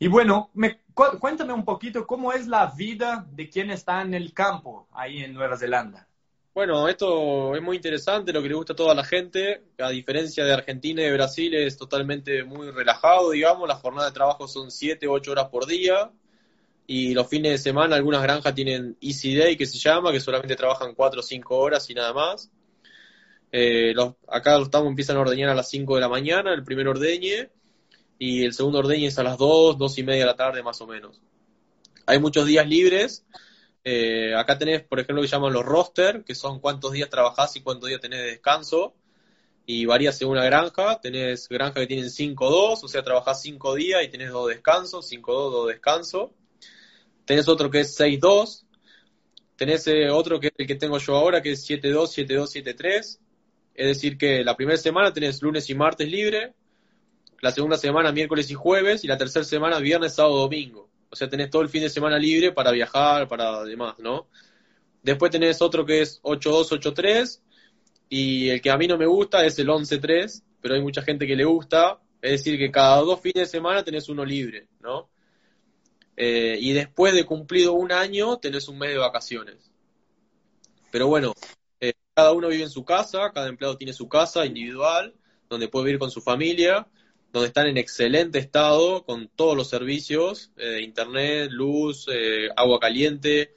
Y 0.00 0.06
bueno, 0.06 0.50
me, 0.54 0.80
cuéntame 0.94 1.52
un 1.52 1.64
poquito 1.64 2.06
cómo 2.06 2.32
es 2.32 2.46
la 2.46 2.66
vida 2.66 3.26
de 3.32 3.50
quien 3.50 3.70
está 3.70 4.00
en 4.02 4.14
el 4.14 4.32
campo 4.32 4.86
ahí 4.92 5.18
en 5.18 5.34
Nueva 5.34 5.56
Zelanda. 5.56 6.06
Bueno, 6.54 6.88
esto 6.88 7.54
es 7.54 7.62
muy 7.62 7.76
interesante, 7.76 8.32
lo 8.32 8.42
que 8.42 8.48
le 8.48 8.54
gusta 8.54 8.72
a 8.72 8.76
toda 8.76 8.94
la 8.94 9.04
gente. 9.04 9.62
A 9.78 9.90
diferencia 9.90 10.44
de 10.44 10.52
Argentina 10.52 11.02
y 11.02 11.04
de 11.06 11.12
Brasil, 11.12 11.54
es 11.54 11.76
totalmente 11.76 12.44
muy 12.44 12.70
relajado, 12.70 13.30
digamos. 13.30 13.68
Las 13.68 13.80
jornadas 13.80 14.10
de 14.10 14.14
trabajo 14.14 14.48
son 14.48 14.70
7 14.70 15.06
o 15.08 15.12
8 15.12 15.32
horas 15.32 15.48
por 15.50 15.66
día. 15.66 16.10
Y 16.86 17.14
los 17.14 17.28
fines 17.28 17.52
de 17.52 17.58
semana, 17.58 17.96
algunas 17.96 18.22
granjas 18.22 18.54
tienen 18.54 18.96
Easy 19.00 19.36
Day, 19.36 19.56
que 19.56 19.66
se 19.66 19.78
llama, 19.78 20.10
que 20.10 20.20
solamente 20.20 20.56
trabajan 20.56 20.94
4 20.94 21.20
o 21.20 21.22
5 21.22 21.56
horas 21.56 21.88
y 21.90 21.94
nada 21.94 22.12
más. 22.12 22.50
Eh, 23.52 23.92
los, 23.94 24.14
acá 24.26 24.58
los 24.58 24.68
estamos 24.68 24.88
empiezan 24.88 25.16
a 25.16 25.20
ordeñar 25.20 25.50
a 25.50 25.54
las 25.54 25.68
5 25.70 25.94
de 25.94 26.00
la 26.00 26.08
mañana, 26.08 26.52
el 26.52 26.64
primer 26.64 26.88
ordeñe 26.88 27.50
y 28.18 28.44
el 28.44 28.52
segundo 28.52 28.80
ordeño 28.80 29.08
es 29.08 29.18
a 29.18 29.22
las 29.22 29.38
2, 29.38 29.78
2 29.78 29.98
y 29.98 30.02
media 30.02 30.20
de 30.20 30.26
la 30.26 30.36
tarde 30.36 30.62
más 30.62 30.80
o 30.80 30.86
menos. 30.86 31.20
Hay 32.06 32.18
muchos 32.18 32.46
días 32.46 32.66
libres. 32.66 33.24
Eh, 33.84 34.34
acá 34.34 34.58
tenés, 34.58 34.82
por 34.82 34.98
ejemplo, 34.98 35.16
lo 35.16 35.22
que 35.22 35.28
llaman 35.28 35.52
los 35.52 35.64
roster, 35.64 36.24
que 36.24 36.34
son 36.34 36.58
cuántos 36.58 36.92
días 36.92 37.08
trabajás 37.08 37.54
y 37.56 37.60
cuántos 37.60 37.88
días 37.88 38.00
tenés 38.00 38.20
de 38.20 38.26
descanso. 38.26 38.94
Y 39.66 39.84
varía 39.84 40.10
según 40.10 40.36
la 40.36 40.44
granja. 40.44 41.00
Tenés 41.00 41.48
granjas 41.48 41.82
que 41.82 41.86
tienen 41.86 42.06
5-2, 42.06 42.82
o 42.82 42.88
sea, 42.88 43.02
trabajás 43.02 43.42
5 43.42 43.74
días 43.74 44.02
y 44.02 44.08
tenés 44.08 44.30
2 44.30 44.48
descansos, 44.48 45.10
5-2, 45.12 45.50
2 45.52 45.68
descanso. 45.68 46.32
Tenés 47.24 47.46
otro 47.46 47.70
que 47.70 47.80
es 47.80 48.00
6-2. 48.00 48.64
Tenés 49.56 49.86
eh, 49.86 50.08
otro 50.10 50.40
que 50.40 50.48
es 50.48 50.52
el 50.56 50.66
que 50.66 50.76
tengo 50.76 50.98
yo 50.98 51.14
ahora, 51.14 51.42
que 51.42 51.52
es 51.52 51.68
7-2, 51.68 52.26
7-2, 52.26 52.74
7-3. 52.76 53.18
Es 53.74 53.86
decir, 53.86 54.16
que 54.18 54.42
la 54.42 54.56
primera 54.56 54.78
semana 54.78 55.12
tenés 55.12 55.42
lunes 55.42 55.68
y 55.70 55.74
martes 55.74 56.08
libre, 56.08 56.54
la 57.40 57.52
segunda 57.52 57.76
semana 57.76 58.12
miércoles 58.12 58.50
y 58.50 58.54
jueves, 58.54 59.04
y 59.04 59.06
la 59.06 59.18
tercera 59.18 59.44
semana 59.44 59.78
viernes, 59.78 60.14
sábado, 60.14 60.38
domingo. 60.38 60.88
O 61.10 61.16
sea, 61.16 61.28
tenés 61.28 61.50
todo 61.50 61.62
el 61.62 61.68
fin 61.68 61.82
de 61.82 61.90
semana 61.90 62.18
libre 62.18 62.52
para 62.52 62.70
viajar, 62.70 63.28
para 63.28 63.64
demás, 63.64 63.98
¿no? 63.98 64.26
Después 65.02 65.30
tenés 65.30 65.62
otro 65.62 65.86
que 65.86 66.02
es 66.02 66.20
8-2-8-3, 66.22 67.40
y 68.08 68.48
el 68.48 68.60
que 68.60 68.70
a 68.70 68.76
mí 68.76 68.86
no 68.86 68.98
me 68.98 69.06
gusta 69.06 69.44
es 69.44 69.58
el 69.58 69.68
11-3, 69.68 70.42
pero 70.60 70.74
hay 70.74 70.82
mucha 70.82 71.02
gente 71.02 71.26
que 71.26 71.36
le 71.36 71.44
gusta, 71.44 72.00
es 72.20 72.32
decir, 72.32 72.58
que 72.58 72.70
cada 72.70 72.98
dos 72.98 73.20
fines 73.20 73.46
de 73.46 73.46
semana 73.46 73.84
tenés 73.84 74.08
uno 74.08 74.24
libre, 74.24 74.66
¿no? 74.80 75.08
Eh, 76.16 76.58
y 76.60 76.72
después 76.72 77.14
de 77.14 77.24
cumplido 77.24 77.74
un 77.74 77.92
año 77.92 78.38
tenés 78.38 78.66
un 78.68 78.78
mes 78.78 78.90
de 78.90 78.98
vacaciones. 78.98 79.70
Pero 80.90 81.06
bueno, 81.06 81.32
eh, 81.80 81.92
cada 82.12 82.32
uno 82.32 82.48
vive 82.48 82.64
en 82.64 82.70
su 82.70 82.84
casa, 82.84 83.30
cada 83.32 83.48
empleado 83.48 83.76
tiene 83.76 83.92
su 83.92 84.08
casa 84.08 84.44
individual, 84.44 85.14
donde 85.48 85.68
puede 85.68 85.86
vivir 85.86 86.00
con 86.00 86.10
su 86.10 86.20
familia, 86.20 86.88
donde 87.32 87.48
están 87.48 87.66
en 87.66 87.76
excelente 87.76 88.38
estado 88.38 89.04
con 89.04 89.28
todos 89.28 89.56
los 89.56 89.68
servicios, 89.68 90.50
eh, 90.56 90.80
internet, 90.82 91.50
luz, 91.50 92.06
eh, 92.10 92.48
agua 92.56 92.80
caliente. 92.80 93.54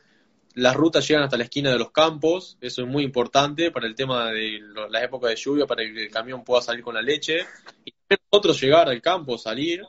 Las 0.55 0.75
rutas 0.75 1.07
llegan 1.07 1.23
hasta 1.23 1.37
la 1.37 1.45
esquina 1.45 1.71
de 1.71 1.79
los 1.79 1.91
campos, 1.91 2.57
eso 2.59 2.81
es 2.81 2.87
muy 2.87 3.03
importante 3.03 3.71
para 3.71 3.87
el 3.87 3.95
tema 3.95 4.31
de 4.31 4.59
la 4.89 5.01
época 5.01 5.29
de 5.29 5.37
lluvia, 5.37 5.65
para 5.65 5.83
que 5.83 6.03
el 6.03 6.11
camión 6.11 6.43
pueda 6.43 6.61
salir 6.61 6.83
con 6.83 6.95
la 6.95 7.01
leche. 7.01 7.45
Y 7.85 7.93
nosotros 8.09 8.59
llegar 8.59 8.89
al 8.89 9.01
campo, 9.01 9.37
salir. 9.37 9.83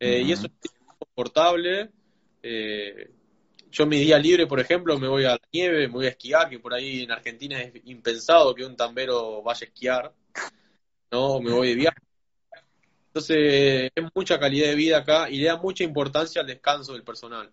Eh, 0.00 0.22
y 0.26 0.32
eso 0.32 0.46
es 0.46 0.72
confortable. 0.98 1.90
yo 3.70 3.86
mi 3.86 3.98
día 3.98 4.18
libre, 4.18 4.48
por 4.48 4.58
ejemplo, 4.58 4.98
me 4.98 5.06
voy 5.06 5.24
a 5.24 5.30
la 5.30 5.40
nieve, 5.52 5.86
me 5.86 5.94
voy 5.94 6.06
a 6.06 6.10
esquiar, 6.10 6.50
que 6.50 6.58
por 6.58 6.74
ahí 6.74 7.04
en 7.04 7.12
Argentina 7.12 7.62
es 7.62 7.72
impensado 7.84 8.52
que 8.52 8.64
un 8.64 8.74
tambero 8.74 9.40
vaya 9.42 9.64
a 9.64 9.68
esquiar. 9.68 10.14
No, 11.12 11.40
me 11.40 11.52
voy 11.52 11.68
de 11.68 11.74
viaje 11.76 12.09
entonces, 13.20 13.92
es 13.94 14.04
mucha 14.14 14.38
calidad 14.38 14.68
de 14.68 14.74
vida 14.74 14.98
acá 14.98 15.28
y 15.28 15.38
le 15.38 15.46
da 15.46 15.56
mucha 15.58 15.84
importancia 15.84 16.40
al 16.40 16.46
descanso 16.46 16.94
del 16.94 17.02
personal. 17.02 17.50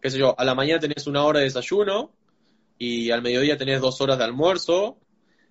Qué 0.00 0.10
sé 0.10 0.18
yo, 0.18 0.38
a 0.38 0.44
la 0.44 0.54
mañana 0.54 0.80
tenés 0.80 1.06
una 1.06 1.24
hora 1.24 1.38
de 1.38 1.46
desayuno 1.46 2.12
y 2.78 3.10
al 3.10 3.22
mediodía 3.22 3.56
tenés 3.56 3.80
dos 3.80 4.00
horas 4.00 4.18
de 4.18 4.24
almuerzo 4.24 4.98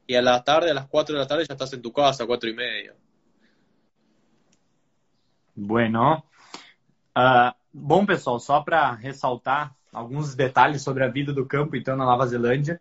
y 0.06 0.16
a 0.16 0.22
la 0.22 0.44
tarde, 0.44 0.72
a 0.72 0.74
las 0.74 0.88
4 0.88 1.16
de 1.16 1.22
la 1.22 1.28
tarde 1.28 1.46
ya 1.48 1.54
estás 1.54 1.74
en 1.74 1.82
tu 1.82 1.92
casa, 1.92 2.28
cuatro 2.28 2.50
y 2.50 2.54
media. 2.54 2.94
Bueno, 5.56 6.26
uh, 7.16 7.52
bom 7.72 8.06
pessoal, 8.06 8.40
só 8.40 8.64
para 8.64 8.96
ressaltar 8.96 9.74
alguns 9.92 10.36
detalhes 10.36 10.82
sobre 10.82 11.04
a 11.04 11.08
vida 11.08 11.34
do 11.34 11.46
campo, 11.46 11.76
então, 11.76 11.96
na 11.96 12.06
Nova 12.06 12.28
Zelândia. 12.28 12.80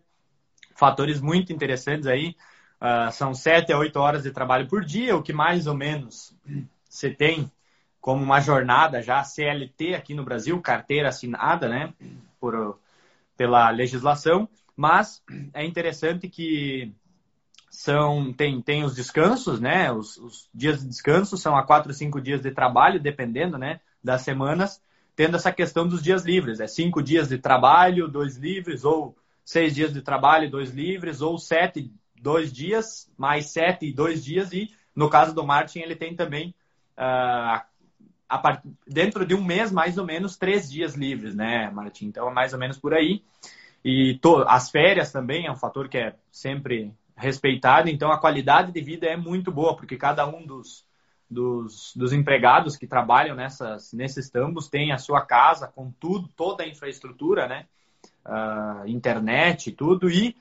Fatores 0.75 1.21
muito 1.21 1.51
interessantes 1.51 2.07
aí. 2.07 2.35
Uh, 2.81 3.11
são 3.11 3.33
sete 3.33 3.71
a 3.71 3.77
oito 3.77 3.99
horas 3.99 4.23
de 4.23 4.31
trabalho 4.31 4.67
por 4.67 4.83
dia, 4.83 5.15
o 5.15 5.21
que 5.21 5.31
mais 5.31 5.67
ou 5.67 5.75
menos 5.75 6.35
você 6.89 7.11
tem 7.11 7.51
como 8.01 8.23
uma 8.23 8.41
jornada 8.41 9.03
já 9.03 9.23
CLT 9.23 9.93
aqui 9.93 10.15
no 10.15 10.23
Brasil, 10.23 10.59
carteira 10.59 11.09
assinada, 11.09 11.69
né, 11.69 11.93
por, 12.39 12.79
pela 13.37 13.69
legislação. 13.69 14.49
Mas 14.75 15.21
é 15.53 15.63
interessante 15.63 16.27
que 16.27 16.91
são 17.69 18.33
tem, 18.33 18.61
tem 18.61 18.83
os 18.83 18.95
descansos, 18.95 19.59
né? 19.61 19.91
Os, 19.91 20.17
os, 20.17 20.49
dias 20.53 20.81
de 20.81 20.87
descanso 20.87 21.37
são 21.37 21.55
a 21.55 21.63
quatro, 21.63 21.93
cinco 21.93 22.19
dias 22.19 22.41
de 22.41 22.51
trabalho, 22.51 22.99
dependendo, 22.99 23.57
né? 23.57 23.79
Das 24.03 24.21
semanas, 24.21 24.81
tendo 25.15 25.37
essa 25.37 25.51
questão 25.51 25.87
dos 25.87 26.01
dias 26.01 26.23
livres. 26.23 26.59
É 26.59 26.67
cinco 26.67 27.01
dias 27.01 27.29
de 27.29 27.37
trabalho, 27.37 28.07
dois 28.07 28.35
livres, 28.37 28.83
ou 28.83 29.15
seis 29.45 29.73
dias 29.73 29.93
de 29.93 30.01
trabalho, 30.01 30.49
dois 30.49 30.71
livres, 30.71 31.21
ou 31.21 31.37
sete, 31.37 31.91
dois 32.21 32.53
dias, 32.53 33.11
mais 33.17 33.47
sete 33.47 33.87
e 33.87 33.93
dois 33.93 34.23
dias. 34.23 34.53
E 34.53 34.69
no 34.95 35.09
caso 35.09 35.33
do 35.33 35.45
Martin, 35.45 35.79
ele 35.79 35.95
tem 35.95 36.15
também 36.15 36.53
uh, 36.97 37.61
a, 38.29 38.61
dentro 38.87 39.25
de 39.25 39.35
um 39.35 39.43
mês, 39.43 39.71
mais 39.71 39.97
ou 39.97 40.05
menos, 40.05 40.37
três 40.37 40.71
dias 40.71 40.95
livres, 40.95 41.35
né, 41.35 41.69
Martin? 41.71 42.05
Então 42.05 42.29
é 42.29 42.33
mais 42.33 42.53
ou 42.53 42.59
menos 42.59 42.77
por 42.77 42.93
aí. 42.93 43.23
E 43.83 44.19
to, 44.21 44.43
as 44.47 44.69
férias 44.69 45.11
também 45.11 45.47
é 45.47 45.51
um 45.51 45.55
fator 45.55 45.89
que 45.89 45.97
é 45.97 46.15
sempre 46.31 46.93
respeitado, 47.15 47.89
então 47.89 48.11
a 48.11 48.19
qualidade 48.19 48.71
de 48.71 48.81
vida 48.81 49.07
é 49.07 49.17
muito 49.17 49.51
boa, 49.51 49.75
porque 49.75 49.97
cada 49.97 50.25
um 50.25 50.45
dos, 50.45 50.85
dos, 51.29 51.93
dos 51.95 52.13
empregados 52.13 52.75
que 52.75 52.87
trabalham 52.87 53.35
nessas, 53.35 53.93
nesses 53.93 54.29
tambos 54.29 54.67
tem 54.67 54.91
a 54.91 54.97
sua 54.97 55.21
casa 55.25 55.67
com 55.67 55.91
tudo, 55.91 56.27
toda 56.35 56.63
a 56.63 56.67
infraestrutura, 56.67 57.47
né? 57.47 57.65
Uh, 58.25 58.87
internet, 58.87 59.71
tudo, 59.71 60.09
e 60.09 60.35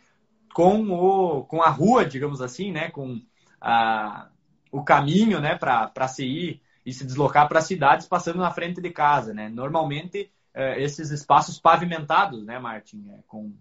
com, 0.52 0.90
o, 0.90 1.44
com 1.44 1.62
a 1.62 1.68
rua, 1.68 2.04
digamos 2.04 2.40
assim, 2.40 2.72
né? 2.72 2.90
Com 2.90 3.20
a, 3.60 4.28
o 4.70 4.82
caminho, 4.82 5.40
né? 5.40 5.54
Para 5.54 6.08
se 6.08 6.24
ir 6.24 6.62
e 6.84 6.92
se 6.92 7.04
deslocar 7.04 7.48
para 7.48 7.60
cidades 7.60 8.06
passando 8.06 8.38
na 8.38 8.50
frente 8.50 8.80
de 8.80 8.90
casa, 8.90 9.34
né? 9.34 9.48
Normalmente, 9.48 10.30
uh, 10.54 10.78
esses 10.78 11.10
espaços 11.10 11.58
pavimentados, 11.58 12.44
né, 12.44 12.58
Martin? 12.58 13.04
É, 13.10 13.18
com, 13.26 13.52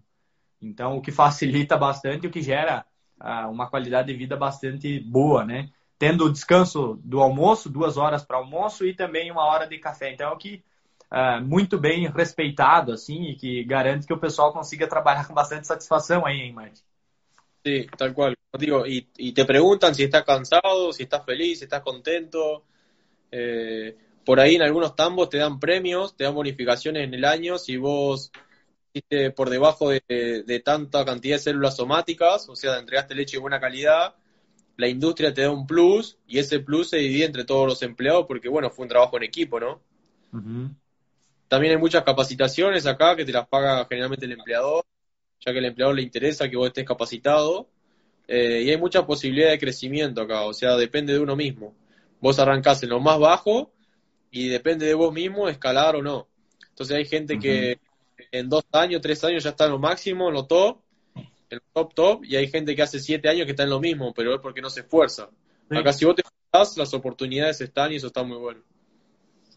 então, 0.60 0.96
o 0.96 1.00
que 1.00 1.10
facilita 1.10 1.76
bastante, 1.76 2.26
o 2.26 2.30
que 2.30 2.42
gera 2.42 2.84
uma 3.50 3.68
qualidade 3.68 4.10
de 4.10 4.18
vida 4.18 4.34
bastante 4.34 4.98
boa, 5.00 5.44
né? 5.44 5.68
Tendo 5.98 6.24
o 6.24 6.32
descanso 6.32 6.98
do 7.04 7.20
almoço, 7.20 7.68
duas 7.68 7.98
horas 7.98 8.24
para 8.24 8.38
almoço 8.38 8.86
e 8.86 8.94
também 8.94 9.30
uma 9.30 9.44
hora 9.44 9.66
de 9.66 9.76
café. 9.78 10.10
Então, 10.10 10.30
é 10.30 10.32
o 10.32 10.38
que 10.38 10.64
uh, 11.12 11.44
muito 11.44 11.78
bem 11.78 12.08
respeitado, 12.08 12.92
assim, 12.92 13.30
e 13.30 13.36
que 13.36 13.64
garante 13.64 14.06
que 14.06 14.14
o 14.14 14.18
pessoal 14.18 14.52
consiga 14.52 14.86
trabalhar 14.86 15.26
com 15.26 15.34
bastante 15.34 15.66
satisfação 15.66 16.26
aí, 16.26 16.40
hein, 16.40 16.52
Martin? 16.52 16.82
Sí, 17.64 17.86
tal 17.96 18.14
cual. 18.14 18.34
Digo, 18.58 18.86
y, 18.86 19.08
y, 19.16 19.32
te 19.32 19.44
preguntan 19.44 19.94
si 19.94 20.04
estás 20.04 20.24
cansado, 20.24 20.92
si 20.92 21.04
estás 21.04 21.24
feliz, 21.24 21.58
si 21.58 21.64
estás 21.64 21.82
contento. 21.82 22.64
Eh, 23.30 23.96
por 24.24 24.40
ahí 24.40 24.56
en 24.56 24.62
algunos 24.62 24.96
tambos 24.96 25.28
te 25.28 25.38
dan 25.38 25.60
premios, 25.60 26.16
te 26.16 26.24
dan 26.24 26.34
bonificaciones 26.34 27.04
en 27.04 27.14
el 27.14 27.24
año 27.24 27.58
si 27.58 27.76
vos 27.76 28.32
por 29.36 29.50
debajo 29.50 29.90
de, 29.90 30.62
tanta 30.64 31.04
cantidad 31.04 31.36
de 31.36 31.42
células 31.42 31.76
somáticas, 31.76 32.48
o 32.48 32.56
sea, 32.56 32.78
entregaste 32.78 33.14
leche 33.14 33.36
de 33.36 33.40
buena 33.40 33.60
calidad, 33.60 34.16
la 34.76 34.88
industria 34.88 35.32
te 35.32 35.42
da 35.42 35.50
un 35.50 35.66
plus 35.66 36.18
y 36.26 36.38
ese 36.38 36.58
plus 36.60 36.90
se 36.90 36.96
divide 36.96 37.26
entre 37.26 37.44
todos 37.44 37.68
los 37.68 37.82
empleados 37.82 38.26
porque, 38.26 38.48
bueno, 38.48 38.70
fue 38.70 38.84
un 38.84 38.88
trabajo 38.88 39.16
en 39.16 39.22
equipo, 39.22 39.60
¿no? 39.60 39.80
También 41.50 41.72
hay 41.72 41.80
muchas 41.80 42.04
capacitaciones 42.04 42.86
acá 42.86 43.16
que 43.16 43.24
te 43.24 43.32
las 43.32 43.48
paga 43.48 43.84
generalmente 43.90 44.24
el 44.24 44.30
empleador, 44.30 44.84
ya 45.44 45.50
que 45.50 45.58
al 45.58 45.64
empleador 45.64 45.96
le 45.96 46.02
interesa 46.02 46.48
que 46.48 46.56
vos 46.56 46.68
estés 46.68 46.84
capacitado. 46.84 47.68
Eh, 48.28 48.62
y 48.66 48.70
hay 48.70 48.76
mucha 48.76 49.04
posibilidad 49.04 49.50
de 49.50 49.58
crecimiento 49.58 50.22
acá, 50.22 50.42
o 50.42 50.52
sea, 50.52 50.76
depende 50.76 51.12
de 51.12 51.18
uno 51.18 51.34
mismo. 51.34 51.74
Vos 52.20 52.38
arrancás 52.38 52.84
en 52.84 52.90
lo 52.90 53.00
más 53.00 53.18
bajo 53.18 53.72
y 54.30 54.46
depende 54.46 54.86
de 54.86 54.94
vos 54.94 55.12
mismo 55.12 55.48
escalar 55.48 55.96
o 55.96 56.02
no. 56.02 56.28
Entonces 56.68 56.96
hay 56.96 57.04
gente 57.04 57.36
que 57.40 57.80
en 58.30 58.48
dos 58.48 58.62
años, 58.70 59.00
tres 59.00 59.24
años 59.24 59.42
ya 59.42 59.50
está 59.50 59.64
en 59.64 59.72
lo 59.72 59.80
máximo, 59.80 60.28
en 60.28 60.34
lo 60.34 60.46
top, 60.46 60.78
en 61.16 61.58
lo 61.58 61.62
top 61.72 61.94
top, 61.94 62.24
y 62.24 62.36
hay 62.36 62.46
gente 62.46 62.76
que 62.76 62.82
hace 62.82 63.00
siete 63.00 63.28
años 63.28 63.46
que 63.46 63.50
está 63.50 63.64
en 63.64 63.70
lo 63.70 63.80
mismo, 63.80 64.14
pero 64.14 64.32
es 64.36 64.40
porque 64.40 64.62
no 64.62 64.70
se 64.70 64.82
esfuerza. 64.82 65.28
Acá 65.68 65.92
si 65.92 66.04
vos 66.04 66.14
te 66.14 66.22
esfuerzas, 66.22 66.78
las 66.78 66.94
oportunidades 66.94 67.60
están 67.60 67.90
y 67.90 67.96
eso 67.96 68.06
está 68.06 68.22
muy 68.22 68.36
bueno. 68.36 68.60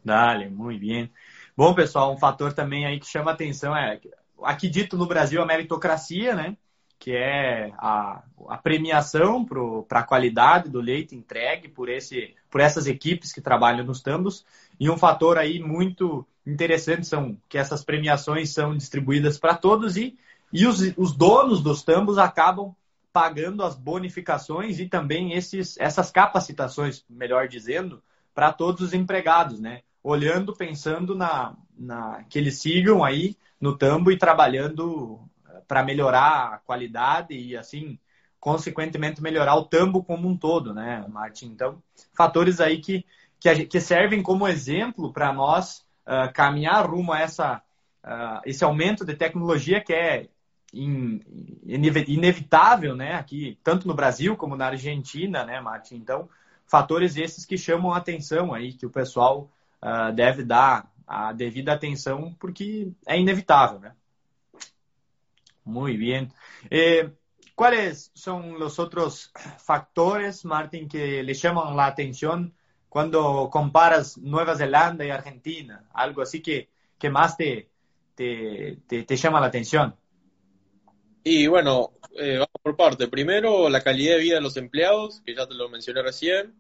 Dale, 0.04 0.50
muy 0.50 0.80
bien. 0.80 1.14
Bom, 1.56 1.74
pessoal, 1.76 2.12
um 2.12 2.18
fator 2.18 2.52
também 2.52 2.86
aí 2.86 3.00
que 3.00 3.06
chama 3.06 3.32
atenção 3.32 3.76
é, 3.76 4.00
aqui 4.42 4.68
dito 4.68 4.98
no 4.98 5.06
Brasil, 5.06 5.42
a 5.42 5.46
meritocracia, 5.46 6.36
né? 6.36 6.58
Que 6.98 7.12
é 7.12 7.72
a, 7.78 8.24
a 8.50 8.58
premiação 8.58 9.46
para 9.46 10.00
a 10.00 10.04
qualidade 10.04 10.70
do 10.70 10.82
leite 10.82 11.16
entregue 11.16 11.68
por, 11.68 11.90
esse, 11.90 12.34
por 12.50 12.60
essas 12.60 12.88
equipes 12.88 13.32
que 13.32 13.42
trabalham 13.42 13.86
nos 13.86 14.02
tambos. 14.02 14.44
E 14.80 14.90
um 14.90 14.98
fator 14.98 15.38
aí 15.38 15.60
muito 15.60 16.26
interessante 16.46 17.06
são 17.06 17.38
que 17.48 17.58
essas 17.58 17.84
premiações 17.84 18.52
são 18.52 18.76
distribuídas 18.76 19.38
para 19.38 19.56
todos 19.56 19.96
e, 19.96 20.18
e 20.52 20.66
os, 20.66 20.80
os 20.98 21.16
donos 21.16 21.62
dos 21.62 21.84
tambos 21.84 22.18
acabam 22.18 22.76
pagando 23.12 23.62
as 23.64 23.76
bonificações 23.76 24.80
e 24.80 24.88
também 24.88 25.34
esses, 25.34 25.78
essas 25.78 26.10
capacitações, 26.10 27.06
melhor 27.08 27.48
dizendo, 27.48 28.02
para 28.34 28.52
todos 28.52 28.82
os 28.82 28.94
empregados, 28.94 29.60
né? 29.60 29.84
Olhando, 30.04 30.54
pensando 30.54 31.16
na, 31.16 31.56
na 31.78 32.24
que 32.30 32.38
eles 32.38 32.60
sigam 32.60 33.04
aí 33.04 33.38
no 33.60 33.78
tambo 33.78 34.12
e 34.12 34.18
trabalhando 34.18 35.20
eh, 35.48 35.62
para 35.68 35.82
melhorar 35.82 36.54
a 36.54 36.58
qualidade 36.58 37.34
e 37.34 37.56
assim, 37.56 37.98
consequentemente 38.44 39.22
melhorar 39.22 39.56
o 39.56 39.64
tambo 39.64 40.04
como 40.04 40.28
um 40.28 40.36
todo, 40.36 40.74
né, 40.74 41.06
Martin? 41.08 41.46
Então, 41.46 41.82
fatores 42.14 42.60
aí 42.60 42.82
que, 42.82 43.06
que, 43.40 43.66
que 43.66 43.80
servem 43.80 44.22
como 44.22 44.46
exemplo 44.46 45.14
para 45.14 45.32
nós 45.32 45.86
uh, 46.06 46.32
caminhar 46.34 46.86
rumo 46.86 47.14
a 47.14 47.22
essa, 47.22 47.62
uh, 48.04 48.42
esse 48.46 48.62
aumento 48.66 49.06
de 49.06 49.16
tecnologia 49.16 49.80
que 49.80 49.94
é 49.94 50.28
in, 50.74 51.22
inevitável, 51.66 52.98
né, 52.98 53.14
aqui, 53.14 53.58
tanto 53.64 53.88
no 53.88 53.94
Brasil 53.94 54.36
como 54.36 54.58
na 54.58 54.66
Argentina, 54.68 55.46
né, 55.46 55.62
Martin? 55.62 55.96
Então, 55.96 56.28
fatores 56.68 57.16
esses 57.16 57.46
que 57.46 57.58
chamam 57.58 57.94
a 57.94 57.98
atenção 57.98 58.54
aí, 58.54 58.74
que 58.74 58.86
o 58.86 58.90
pessoal 58.90 59.50
uh, 59.84 60.12
deve 60.14 60.44
dar 60.44 60.92
a 61.06 61.34
devida 61.34 61.74
atenção, 61.74 62.34
porque 62.40 62.92
é 63.06 63.20
inevitável, 63.20 63.80
né? 63.80 63.94
Muy 65.66 65.98
bien. 65.98 66.32
Eh, 66.70 67.10
¿Cuáles 67.56 68.12
son 68.14 68.60
los 68.60 68.80
otros 68.80 69.32
factores, 69.60 70.44
Martin, 70.44 70.88
que 70.88 71.22
le 71.22 71.34
llaman 71.34 71.76
la 71.76 71.86
atención 71.86 72.54
cuando 72.90 73.50
comparas 73.52 74.18
Nueva 74.18 74.56
Zelanda 74.56 75.06
y 75.06 75.12
Argentina? 75.12 75.88
Algo 75.94 76.22
así 76.22 76.42
que, 76.42 76.70
que 76.98 77.10
más 77.10 77.38
te, 77.38 77.70
te, 78.16 78.78
te, 78.88 79.16
llama 79.16 79.40
la 79.40 79.48
atención. 79.48 79.96
Y 81.24 81.48
bueno, 81.48 81.94
eh, 82.18 82.34
vamos 82.34 82.62
por 82.62 82.76
parte. 82.76 83.08
Primero, 83.08 83.70
la 83.70 83.82
calidad 83.82 84.16
de 84.16 84.22
vida 84.22 84.36
de 84.36 84.42
los 84.42 84.58
empleados, 84.58 85.22
que 85.22 85.36
ya 85.36 85.48
te 85.48 85.54
lo 85.54 85.70
mencioné 85.70 86.02
recién. 86.02 86.56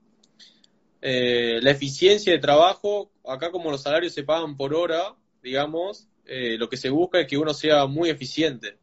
Eh, 1.01 1.59
la 1.61 1.71
eficiencia 1.71 2.31
de 2.31 2.39
trabajo, 2.39 3.11
acá 3.25 3.51
como 3.51 3.71
los 3.71 3.81
salarios 3.81 4.13
se 4.13 4.23
pagan 4.23 4.57
por 4.57 4.73
hora, 4.73 5.15
digamos, 5.41 6.07
eh, 6.25 6.57
lo 6.57 6.69
que 6.69 6.77
se 6.77 6.89
busca 6.89 7.19
es 7.19 7.27
que 7.27 7.37
uno 7.37 7.53
sea 7.53 7.85
muy 7.85 8.09
eficiente. 8.09 8.77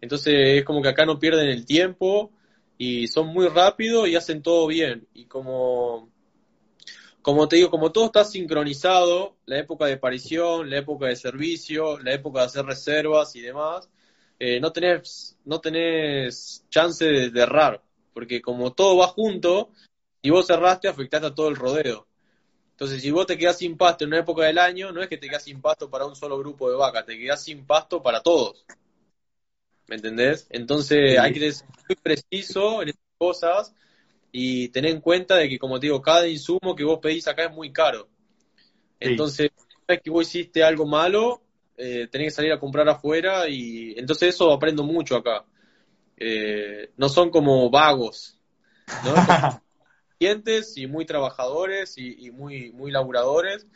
Entonces 0.00 0.58
es 0.58 0.64
como 0.64 0.82
que 0.82 0.88
acá 0.88 1.06
no 1.06 1.18
pierden 1.18 1.48
el 1.48 1.64
tiempo 1.64 2.30
y 2.78 3.08
son 3.08 3.28
muy 3.28 3.48
rápidos 3.48 4.08
y 4.08 4.16
hacen 4.16 4.42
todo 4.42 4.66
bien. 4.66 5.06
Y 5.14 5.26
como 5.26 6.10
como 7.26 7.48
te 7.48 7.56
digo, 7.56 7.70
como 7.70 7.90
todo 7.90 8.06
está 8.06 8.24
sincronizado, 8.24 9.34
la 9.46 9.58
época 9.58 9.86
de 9.86 9.96
parición, 9.96 10.70
la 10.70 10.78
época 10.78 11.06
de 11.06 11.16
servicio, 11.16 11.98
la 11.98 12.12
época 12.12 12.38
de 12.38 12.46
hacer 12.46 12.64
reservas 12.64 13.34
y 13.34 13.40
demás, 13.40 13.90
eh, 14.38 14.60
no, 14.60 14.70
tenés, 14.72 15.36
no 15.44 15.60
tenés 15.60 16.64
chance 16.70 17.04
de, 17.04 17.42
errar, 17.42 17.82
porque 18.14 18.40
como 18.40 18.74
todo 18.74 18.98
va 18.98 19.08
junto, 19.08 19.70
si 20.22 20.30
vos 20.30 20.46
cerraste, 20.46 20.86
afectaste 20.86 21.26
a 21.26 21.34
todo 21.34 21.48
el 21.48 21.56
rodeo. 21.56 22.06
Entonces, 22.76 23.00
si 23.00 23.10
vos 23.10 23.26
te 23.26 23.38
quedás 23.38 23.56
sin 23.56 23.78
pasto 23.78 24.04
en 24.04 24.08
una 24.08 24.18
época 24.18 24.44
del 24.44 24.58
año, 24.58 24.92
no 24.92 25.00
es 25.00 25.08
que 25.08 25.16
te 25.16 25.30
quedás 25.30 25.44
sin 25.44 25.62
pasto 25.62 25.88
para 25.88 26.04
un 26.04 26.14
solo 26.14 26.38
grupo 26.38 26.70
de 26.70 26.76
vacas, 26.76 27.06
te 27.06 27.18
quedás 27.18 27.42
sin 27.42 27.64
pasto 27.64 28.02
para 28.02 28.20
todos. 28.20 28.66
¿Me 29.86 29.96
entendés? 29.96 30.46
Entonces, 30.50 31.18
hay 31.18 31.32
que 31.32 31.52
ser 31.52 31.66
muy 31.88 31.96
preciso 31.96 32.82
en 32.82 32.90
estas 32.90 33.14
cosas 33.16 33.74
y 34.30 34.68
tener 34.68 34.90
en 34.90 35.00
cuenta 35.00 35.36
de 35.36 35.48
que, 35.48 35.58
como 35.58 35.80
te 35.80 35.86
digo, 35.86 36.02
cada 36.02 36.28
insumo 36.28 36.76
que 36.76 36.84
vos 36.84 36.98
pedís 37.00 37.26
acá 37.26 37.46
es 37.46 37.52
muy 37.52 37.72
caro. 37.72 38.08
Entonces, 39.00 39.50
una 39.56 39.86
vez 39.88 40.00
que 40.02 40.10
vos 40.10 40.26
hiciste 40.28 40.62
algo 40.62 40.84
malo, 40.84 41.40
eh, 41.78 42.08
tenés 42.10 42.26
que 42.26 42.36
salir 42.36 42.52
a 42.52 42.60
comprar 42.60 42.86
afuera 42.90 43.48
y 43.48 43.94
entonces 43.96 44.34
eso 44.34 44.52
aprendo 44.52 44.82
mucho 44.82 45.16
acá. 45.16 45.46
Eh, 46.18 46.90
no 46.98 47.08
son 47.08 47.30
como 47.30 47.70
vagos, 47.70 48.38
¿no? 49.02 49.14
y 50.18 50.86
muy 50.86 51.04
trabajadores 51.04 51.98
y, 51.98 52.30
muy, 52.30 52.72
muy 52.72 52.90
laburadores. 52.90 53.66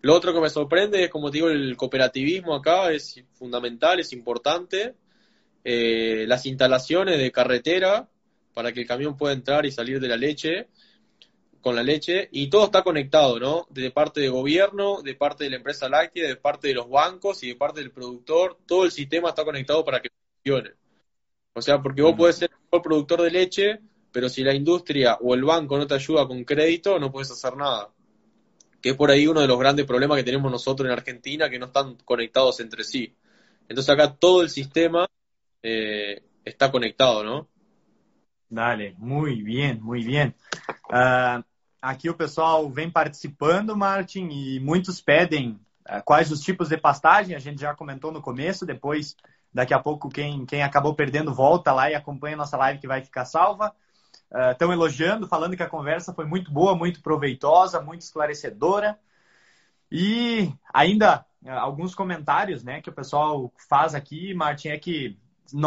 Lo 0.00 0.14
otro 0.14 0.32
que 0.32 0.40
me 0.40 0.50
sorprende 0.50 1.04
es, 1.04 1.10
como 1.10 1.30
te 1.30 1.38
digo, 1.38 1.48
el 1.50 1.76
cooperativismo 1.76 2.54
acá 2.54 2.90
es 2.90 3.22
fundamental, 3.32 4.00
es 4.00 4.12
importante. 4.12 4.94
Eh, 5.64 6.24
las 6.26 6.46
instalaciones 6.46 7.18
de 7.18 7.32
carretera 7.32 8.08
para 8.54 8.72
que 8.72 8.80
el 8.80 8.86
camión 8.86 9.16
pueda 9.16 9.34
entrar 9.34 9.66
y 9.66 9.72
salir 9.72 10.00
de 10.00 10.08
la 10.08 10.16
leche 10.16 10.68
con 11.64 11.74
la 11.74 11.82
leche 11.82 12.28
y 12.30 12.48
todo 12.48 12.66
está 12.66 12.82
conectado, 12.82 13.40
¿no? 13.40 13.66
De 13.70 13.90
parte 13.90 14.20
del 14.20 14.32
gobierno, 14.32 15.00
de 15.02 15.14
parte 15.14 15.44
de 15.44 15.50
la 15.50 15.56
empresa 15.56 15.88
láctea, 15.88 16.28
de 16.28 16.36
parte 16.36 16.68
de 16.68 16.74
los 16.74 16.90
bancos 16.90 17.42
y 17.42 17.48
de 17.48 17.56
parte 17.56 17.80
del 17.80 17.90
productor, 17.90 18.58
todo 18.66 18.84
el 18.84 18.90
sistema 18.90 19.30
está 19.30 19.44
conectado 19.44 19.82
para 19.82 20.00
que 20.00 20.10
funcione. 20.36 20.72
O 21.54 21.62
sea, 21.62 21.80
porque 21.80 22.02
vos 22.02 22.14
podés 22.16 22.36
ser 22.36 22.50
el 22.50 22.58
mejor 22.64 22.82
productor 22.82 23.22
de 23.22 23.30
leche, 23.30 23.80
pero 24.14 24.28
si 24.28 24.44
la 24.44 24.54
industria 24.54 25.18
o 25.20 25.34
el 25.34 25.42
banco 25.42 25.76
no 25.76 25.88
te 25.88 25.94
ayuda 25.94 26.24
con 26.28 26.44
crédito, 26.44 27.00
no 27.00 27.10
puedes 27.10 27.32
hacer 27.32 27.56
nada. 27.56 27.90
Que 28.80 28.90
es 28.90 28.96
por 28.96 29.10
ahí 29.10 29.26
uno 29.26 29.40
de 29.40 29.48
los 29.48 29.58
grandes 29.58 29.86
problemas 29.86 30.16
que 30.18 30.22
tenemos 30.22 30.52
nosotros 30.52 30.86
en 30.86 30.92
Argentina, 30.92 31.50
que 31.50 31.58
no 31.58 31.66
están 31.66 31.96
conectados 32.04 32.60
entre 32.60 32.84
sí. 32.84 33.12
Entonces 33.68 33.92
acá 33.92 34.14
todo 34.14 34.42
el 34.42 34.50
sistema 34.50 35.08
eh, 35.64 36.22
está 36.44 36.70
conectado, 36.70 37.24
¿no? 37.24 37.48
Dale, 38.48 38.94
muy 38.98 39.42
bien, 39.42 39.82
muy 39.82 40.04
bien. 40.04 40.32
Uh, 40.90 41.42
Aqui 41.82 42.08
o 42.08 42.14
pessoal 42.14 42.70
vem 42.70 42.88
participando, 42.88 43.76
Martin, 43.76 44.28
e 44.30 44.60
muitos 44.60 45.00
pedem 45.00 45.60
uh, 45.86 46.02
quais 46.04 46.30
os 46.30 46.40
tipos 46.40 46.68
de 46.68 46.78
pastagem. 46.78 47.34
A 47.34 47.40
gente 47.40 47.60
já 47.60 47.74
comentou 47.74 48.12
no 48.12 48.22
começo, 48.22 48.64
depois, 48.64 49.16
daqui 49.52 49.74
a 49.74 49.78
pouco, 49.80 50.08
quem, 50.08 50.46
quem 50.46 50.62
acabou 50.62 50.94
perdendo 50.94 51.34
volta 51.34 51.72
lá 51.72 51.90
e 51.90 51.96
acompanha 51.96 52.36
a 52.36 52.38
nossa 52.38 52.56
live 52.56 52.78
que 52.78 52.86
vai 52.86 53.02
ficar 53.02 53.26
salva. 53.26 53.74
Estão 54.50 54.70
uh, 54.70 54.72
elogiando, 54.72 55.28
falando 55.28 55.56
que 55.56 55.62
a 55.62 55.68
conversa 55.68 56.12
foi 56.12 56.24
muito 56.24 56.50
boa, 56.50 56.74
muito 56.74 57.00
proveitosa, 57.00 57.80
muito 57.80 58.00
esclarecedora. 58.00 58.98
E 59.90 60.52
ainda 60.72 61.24
uh, 61.44 61.50
alguns 61.50 61.94
comentários 61.94 62.64
né, 62.64 62.80
que 62.80 62.90
o 62.90 62.94
pessoal 62.94 63.52
faz 63.68 63.94
aqui, 63.94 64.34
Martin, 64.34 64.68
é 64.68 64.78
que 64.78 65.16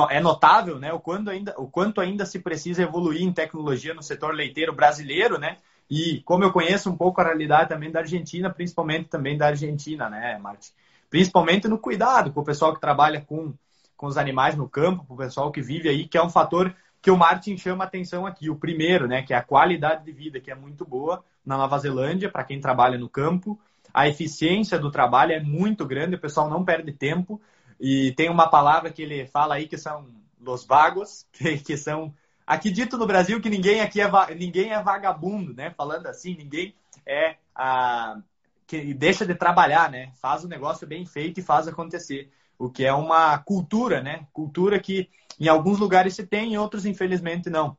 é 0.09 0.19
notável 0.19 0.79
né, 0.79 0.91
o, 0.91 0.99
quanto 0.99 1.29
ainda, 1.29 1.53
o 1.57 1.67
quanto 1.67 2.01
ainda 2.01 2.25
se 2.25 2.39
precisa 2.39 2.83
evoluir 2.83 3.21
em 3.21 3.31
tecnologia 3.31 3.93
no 3.93 4.03
setor 4.03 4.33
leiteiro 4.33 4.73
brasileiro, 4.73 5.37
né? 5.37 5.57
E 5.89 6.21
como 6.25 6.43
eu 6.43 6.51
conheço 6.51 6.89
um 6.89 6.97
pouco 6.97 7.21
a 7.21 7.23
realidade 7.23 7.69
também 7.69 7.89
da 7.89 7.99
Argentina, 7.99 8.49
principalmente 8.49 9.07
também 9.07 9.37
da 9.37 9.47
Argentina, 9.47 10.09
né, 10.09 10.37
Martin? 10.37 10.71
Principalmente 11.09 11.67
no 11.67 11.79
cuidado 11.79 12.33
com 12.33 12.41
o 12.41 12.45
pessoal 12.45 12.73
que 12.73 12.81
trabalha 12.81 13.21
com, 13.21 13.53
com 13.95 14.07
os 14.07 14.17
animais 14.17 14.57
no 14.57 14.67
campo, 14.67 15.05
com 15.05 15.13
o 15.13 15.17
pessoal 15.17 15.51
que 15.51 15.61
vive 15.61 15.87
aí, 15.87 16.05
que 16.05 16.17
é 16.17 16.23
um 16.23 16.29
fator 16.29 16.75
que 17.01 17.11
o 17.11 17.17
Martin 17.17 17.57
chama 17.57 17.83
atenção 17.83 18.25
aqui. 18.25 18.49
O 18.49 18.55
primeiro, 18.55 19.07
né, 19.07 19.21
que 19.21 19.33
é 19.33 19.37
a 19.37 19.43
qualidade 19.43 20.03
de 20.03 20.11
vida, 20.11 20.39
que 20.39 20.51
é 20.51 20.55
muito 20.55 20.85
boa 20.85 21.23
na 21.45 21.57
Nova 21.57 21.77
Zelândia, 21.79 22.29
para 22.29 22.43
quem 22.43 22.59
trabalha 22.59 22.97
no 22.97 23.09
campo. 23.09 23.59
A 23.93 24.07
eficiência 24.07 24.77
do 24.77 24.91
trabalho 24.91 25.31
é 25.31 25.39
muito 25.39 25.85
grande, 25.85 26.15
o 26.15 26.19
pessoal 26.19 26.49
não 26.49 26.63
perde 26.63 26.91
tempo. 26.91 27.41
E 27.79 28.11
tem 28.13 28.29
uma 28.29 28.47
palavra 28.47 28.91
que 28.91 29.01
ele 29.01 29.25
fala 29.25 29.55
aí 29.55 29.67
que 29.67 29.77
são 29.77 30.07
los 30.39 30.65
vagos, 30.65 31.25
que, 31.65 31.77
são 31.77 32.13
Aqui 32.45 32.71
dito 32.71 32.97
no 32.97 33.05
Brasil 33.05 33.41
que 33.41 33.49
ninguém 33.49 33.81
aqui 33.81 33.99
é, 33.99 34.09
ninguém 34.33 34.71
é 34.71 34.81
vagabundo, 34.81 35.53
né? 35.53 35.69
Falando 35.71 36.07
assim, 36.07 36.33
ninguém 36.33 36.73
é 37.05 37.35
a, 37.53 38.17
que 38.65 38.93
deixa 38.93 39.25
de 39.25 39.35
trabalhar, 39.35 39.91
né? 39.91 40.11
Faz 40.21 40.43
o 40.43 40.47
negócio 40.47 40.87
bem 40.87 41.05
feito 41.05 41.39
e 41.39 41.43
faz 41.43 41.67
acontecer. 41.67 42.31
O 42.57 42.69
que 42.69 42.85
é 42.85 42.93
uma 42.93 43.37
cultura, 43.37 44.01
né? 44.01 44.25
Cultura 44.33 44.79
que 44.79 45.09
em 45.39 45.47
alguns 45.47 45.79
lugares 45.79 46.15
se 46.15 46.25
tem, 46.25 46.53
em 46.53 46.57
outros, 46.57 46.85
infelizmente, 46.85 47.49
não. 47.49 47.77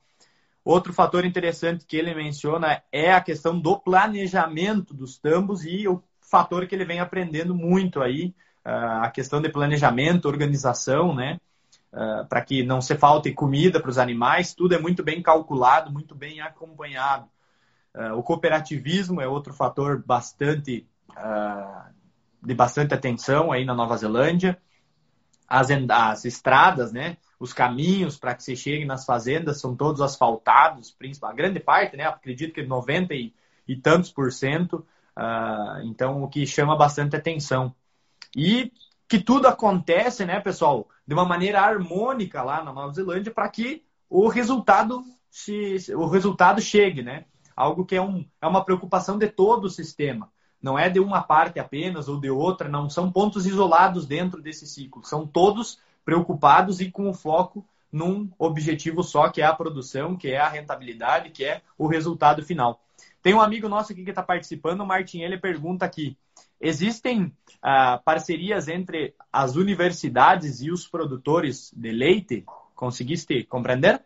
Outro 0.64 0.92
fator 0.92 1.24
interessante 1.24 1.84
que 1.84 1.96
ele 1.96 2.14
menciona 2.14 2.82
é 2.92 3.12
a 3.12 3.20
questão 3.20 3.58
do 3.58 3.78
planejamento 3.78 4.94
dos 4.94 5.18
tambos 5.18 5.64
e 5.64 5.88
o 5.88 6.02
fator 6.20 6.66
que 6.66 6.74
ele 6.74 6.84
vem 6.84 7.00
aprendendo 7.00 7.54
muito 7.54 8.02
aí, 8.02 8.34
ah, 8.64 9.06
a 9.06 9.10
questão 9.10 9.40
de 9.40 9.48
planejamento, 9.48 10.28
organização, 10.28 11.14
né? 11.14 11.38
uh, 11.92 12.26
para 12.26 12.40
que 12.42 12.62
não 12.62 12.80
se 12.80 12.96
falte 12.96 13.32
comida 13.32 13.80
para 13.80 13.90
os 13.90 13.98
animais, 13.98 14.54
tudo 14.54 14.74
é 14.74 14.78
muito 14.78 15.02
bem 15.02 15.22
calculado, 15.22 15.90
muito 15.90 16.14
bem 16.14 16.40
acompanhado. 16.40 17.28
Uh, 17.94 18.14
o 18.14 18.22
cooperativismo 18.22 19.20
é 19.20 19.28
outro 19.28 19.52
fator 19.52 20.02
bastante 20.04 20.86
de 22.42 22.54
bastante 22.54 22.94
atenção 22.94 23.52
aí 23.52 23.64
na 23.64 23.74
Nova 23.74 23.96
Zelândia. 23.96 24.60
As, 25.46 25.68
as 25.70 26.24
estradas, 26.24 26.92
né? 26.92 27.16
Os 27.40 27.52
caminhos 27.52 28.18
para 28.18 28.34
que 28.34 28.42
se 28.42 28.56
chegue 28.56 28.84
nas 28.84 29.04
fazendas 29.04 29.60
são 29.60 29.74
todos 29.74 30.00
asfaltados, 30.00 30.94
a 31.22 31.32
grande 31.32 31.60
parte, 31.60 31.96
né? 31.96 32.04
Acredito 32.04 32.52
que 32.52 32.62
90 32.62 33.14
e, 33.14 33.32
e 33.66 33.76
tantos 33.76 34.10
por 34.10 34.32
cento. 34.32 34.86
Uh, 35.16 35.82
então, 35.84 36.22
o 36.22 36.28
que 36.28 36.46
chama 36.46 36.76
bastante 36.76 37.16
atenção. 37.16 37.74
E 38.36 38.72
que 39.08 39.18
tudo 39.18 39.48
acontece, 39.48 40.24
né, 40.26 40.38
pessoal, 40.38 40.86
de 41.06 41.14
uma 41.14 41.24
maneira 41.24 41.62
harmônica 41.62 42.42
lá 42.42 42.62
na 42.62 42.72
Nova 42.72 42.92
Zelândia 42.92 43.32
para 43.32 43.48
que 43.48 43.82
o 44.08 44.28
resultado 44.28 45.02
se, 45.30 45.76
o 45.94 46.06
resultado 46.06 46.60
chegue, 46.60 47.02
né? 47.02 47.24
Algo 47.56 47.84
que 47.84 47.96
é, 47.96 48.02
um, 48.02 48.24
é 48.40 48.46
uma 48.46 48.64
preocupação 48.64 49.18
de 49.18 49.28
todo 49.28 49.64
o 49.64 49.70
sistema. 49.70 50.30
Não 50.60 50.78
é 50.78 50.90
de 50.90 50.98
uma 50.98 51.22
parte 51.22 51.58
apenas 51.58 52.08
ou 52.08 52.20
de 52.20 52.30
outra, 52.30 52.68
não 52.68 52.90
são 52.90 53.10
pontos 53.10 53.46
isolados 53.46 54.06
dentro 54.06 54.42
desse 54.42 54.66
ciclo. 54.66 55.04
São 55.04 55.26
todos 55.26 55.78
preocupados 56.04 56.80
e 56.80 56.90
com 56.90 57.08
o 57.08 57.14
foco 57.14 57.64
num 57.92 58.30
objetivo 58.38 59.02
só, 59.02 59.28
que 59.28 59.40
é 59.40 59.44
a 59.44 59.54
produção, 59.54 60.16
que 60.16 60.28
é 60.28 60.38
a 60.38 60.48
rentabilidade, 60.48 61.30
que 61.30 61.44
é 61.44 61.62
o 61.76 61.86
resultado 61.86 62.42
final. 62.44 62.82
Tem 63.22 63.34
um 63.34 63.40
amigo 63.40 63.68
nosso 63.68 63.92
aqui 63.92 64.04
que 64.04 64.10
está 64.10 64.22
participando, 64.22 64.80
o 64.80 64.86
Martin, 64.86 65.20
ele 65.20 65.38
pergunta 65.38 65.84
aqui: 65.84 66.16
existem 66.60 67.32
ah, 67.62 68.00
parcerias 68.04 68.68
entre 68.68 69.14
as 69.32 69.56
universidades 69.56 70.60
e 70.60 70.70
os 70.70 70.86
produtores 70.86 71.72
de 71.76 71.90
leite? 71.92 72.44
Conseguiste 72.74 73.44
compreender? 73.44 74.02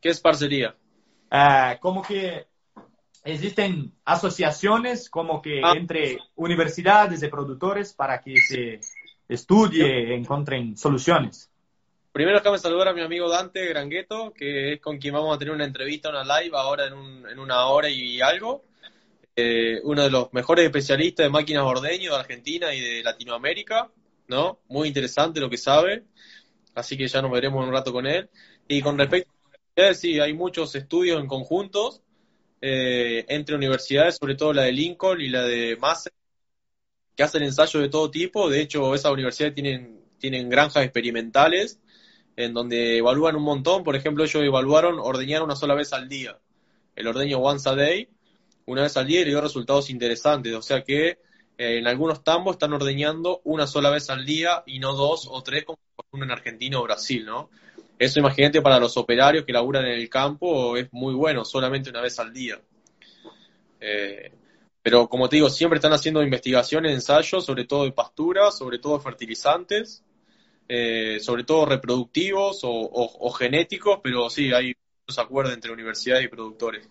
Que 0.00 0.08
é 0.08 0.14
parceria? 0.16 0.74
Ah, 1.30 1.76
como 1.80 2.02
que 2.02 2.46
existem 3.24 3.92
associações 4.04 5.08
como 5.08 5.40
que 5.40 5.60
ah. 5.62 5.76
entre 5.76 6.18
universidades 6.36 7.22
e 7.22 7.28
produtores 7.28 7.92
para 7.92 8.18
que 8.18 8.40
se 8.40 8.80
estudie 9.28 9.84
e 9.84 10.14
encontrem 10.16 10.76
soluções? 10.76 11.48
Primero 12.12 12.38
déjame 12.38 12.58
saludar 12.58 12.88
a 12.88 12.92
mi 12.92 13.02
amigo 13.02 13.28
Dante 13.28 13.64
Grangueto, 13.66 14.32
que 14.32 14.72
es 14.72 14.80
con 14.80 14.98
quien 14.98 15.14
vamos 15.14 15.34
a 15.34 15.38
tener 15.38 15.54
una 15.54 15.64
entrevista, 15.64 16.08
una 16.08 16.24
live 16.40 16.56
ahora 16.56 16.86
en, 16.86 16.94
un, 16.94 17.28
en 17.28 17.38
una 17.38 17.66
hora 17.66 17.88
y 17.88 18.20
algo. 18.20 18.64
Eh, 19.36 19.80
uno 19.84 20.02
de 20.02 20.10
los 20.10 20.32
mejores 20.32 20.64
especialistas 20.64 21.24
de 21.24 21.30
máquinas 21.30 21.62
ordeño 21.62 22.12
de 22.12 22.18
Argentina 22.18 22.74
y 22.74 22.80
de 22.80 23.02
Latinoamérica, 23.04 23.90
¿no? 24.26 24.58
Muy 24.68 24.88
interesante 24.88 25.40
lo 25.40 25.48
que 25.48 25.56
sabe, 25.56 26.02
así 26.74 26.96
que 26.96 27.06
ya 27.06 27.22
nos 27.22 27.30
veremos 27.30 27.64
un 27.64 27.72
rato 27.72 27.92
con 27.92 28.06
él. 28.06 28.28
Y 28.66 28.82
con 28.82 28.98
respecto 28.98 29.30
a 29.76 29.94
sí, 29.94 30.18
hay 30.18 30.34
muchos 30.34 30.74
estudios 30.74 31.20
en 31.20 31.28
conjuntos 31.28 32.02
eh, 32.60 33.24
entre 33.28 33.54
universidades, 33.54 34.16
sobre 34.16 34.34
todo 34.34 34.52
la 34.52 34.62
de 34.62 34.72
Lincoln 34.72 35.20
y 35.20 35.28
la 35.28 35.42
de 35.42 35.76
Massey, 35.76 36.12
que 37.16 37.22
hacen 37.22 37.42
ensayos 37.42 37.82
de 37.82 37.88
todo 37.88 38.10
tipo. 38.10 38.48
De 38.48 38.60
hecho, 38.60 38.94
esas 38.94 39.12
universidades 39.12 39.54
tienen, 39.54 40.04
tienen 40.18 40.48
granjas 40.48 40.84
experimentales 40.84 41.80
en 42.36 42.54
donde 42.54 42.98
evalúan 42.98 43.36
un 43.36 43.42
montón. 43.42 43.84
Por 43.84 43.96
ejemplo, 43.96 44.24
ellos 44.24 44.42
evaluaron 44.42 44.98
ordeñar 44.98 45.42
una 45.42 45.56
sola 45.56 45.74
vez 45.74 45.92
al 45.92 46.08
día, 46.08 46.38
el 46.96 47.06
ordeño 47.06 47.38
once 47.38 47.68
a 47.68 47.74
day, 47.74 48.08
una 48.66 48.82
vez 48.82 48.96
al 48.96 49.06
día 49.06 49.20
y 49.20 49.24
dio 49.24 49.40
resultados 49.40 49.90
interesantes. 49.90 50.54
O 50.54 50.62
sea 50.62 50.82
que 50.82 51.18
eh, 51.58 51.78
en 51.78 51.86
algunos 51.86 52.24
tambos 52.24 52.54
están 52.54 52.72
ordeñando 52.72 53.40
una 53.44 53.66
sola 53.66 53.90
vez 53.90 54.10
al 54.10 54.24
día 54.24 54.62
y 54.66 54.78
no 54.78 54.94
dos 54.94 55.28
o 55.30 55.42
tres 55.42 55.64
como 55.64 55.78
en 56.24 56.30
Argentina 56.30 56.78
o 56.78 56.84
Brasil, 56.84 57.24
¿no? 57.26 57.50
Eso 58.00 58.18
imagínate 58.18 58.62
para 58.62 58.80
los 58.80 58.96
operarios 58.96 59.44
que 59.44 59.52
laburan 59.52 59.84
en 59.84 59.92
el 59.92 60.08
campo 60.08 60.74
es 60.74 60.90
muy 60.90 61.12
bueno, 61.12 61.44
solamente 61.44 61.90
una 61.90 62.00
vez 62.00 62.18
al 62.18 62.32
día. 62.32 62.58
Eh, 63.78 64.32
pero 64.82 65.06
como 65.06 65.28
te 65.28 65.36
digo, 65.36 65.50
siempre 65.50 65.76
están 65.76 65.92
haciendo 65.92 66.22
investigaciones, 66.22 66.94
ensayos, 66.94 67.44
sobre 67.44 67.66
todo 67.66 67.84
de 67.84 67.92
pasturas, 67.92 68.56
sobre 68.56 68.78
todo 68.78 68.98
fertilizantes, 69.00 70.02
eh, 70.66 71.18
sobre 71.20 71.44
todo 71.44 71.66
reproductivos 71.66 72.60
o, 72.62 73.30
genéticos, 73.32 74.00
pero 74.02 74.30
sí, 74.30 74.50
hay 74.50 74.74
muchos 75.02 75.18
acuerdos 75.18 75.52
entre 75.52 75.70
universidades 75.70 76.24
y 76.24 76.28
productores. 76.28 76.88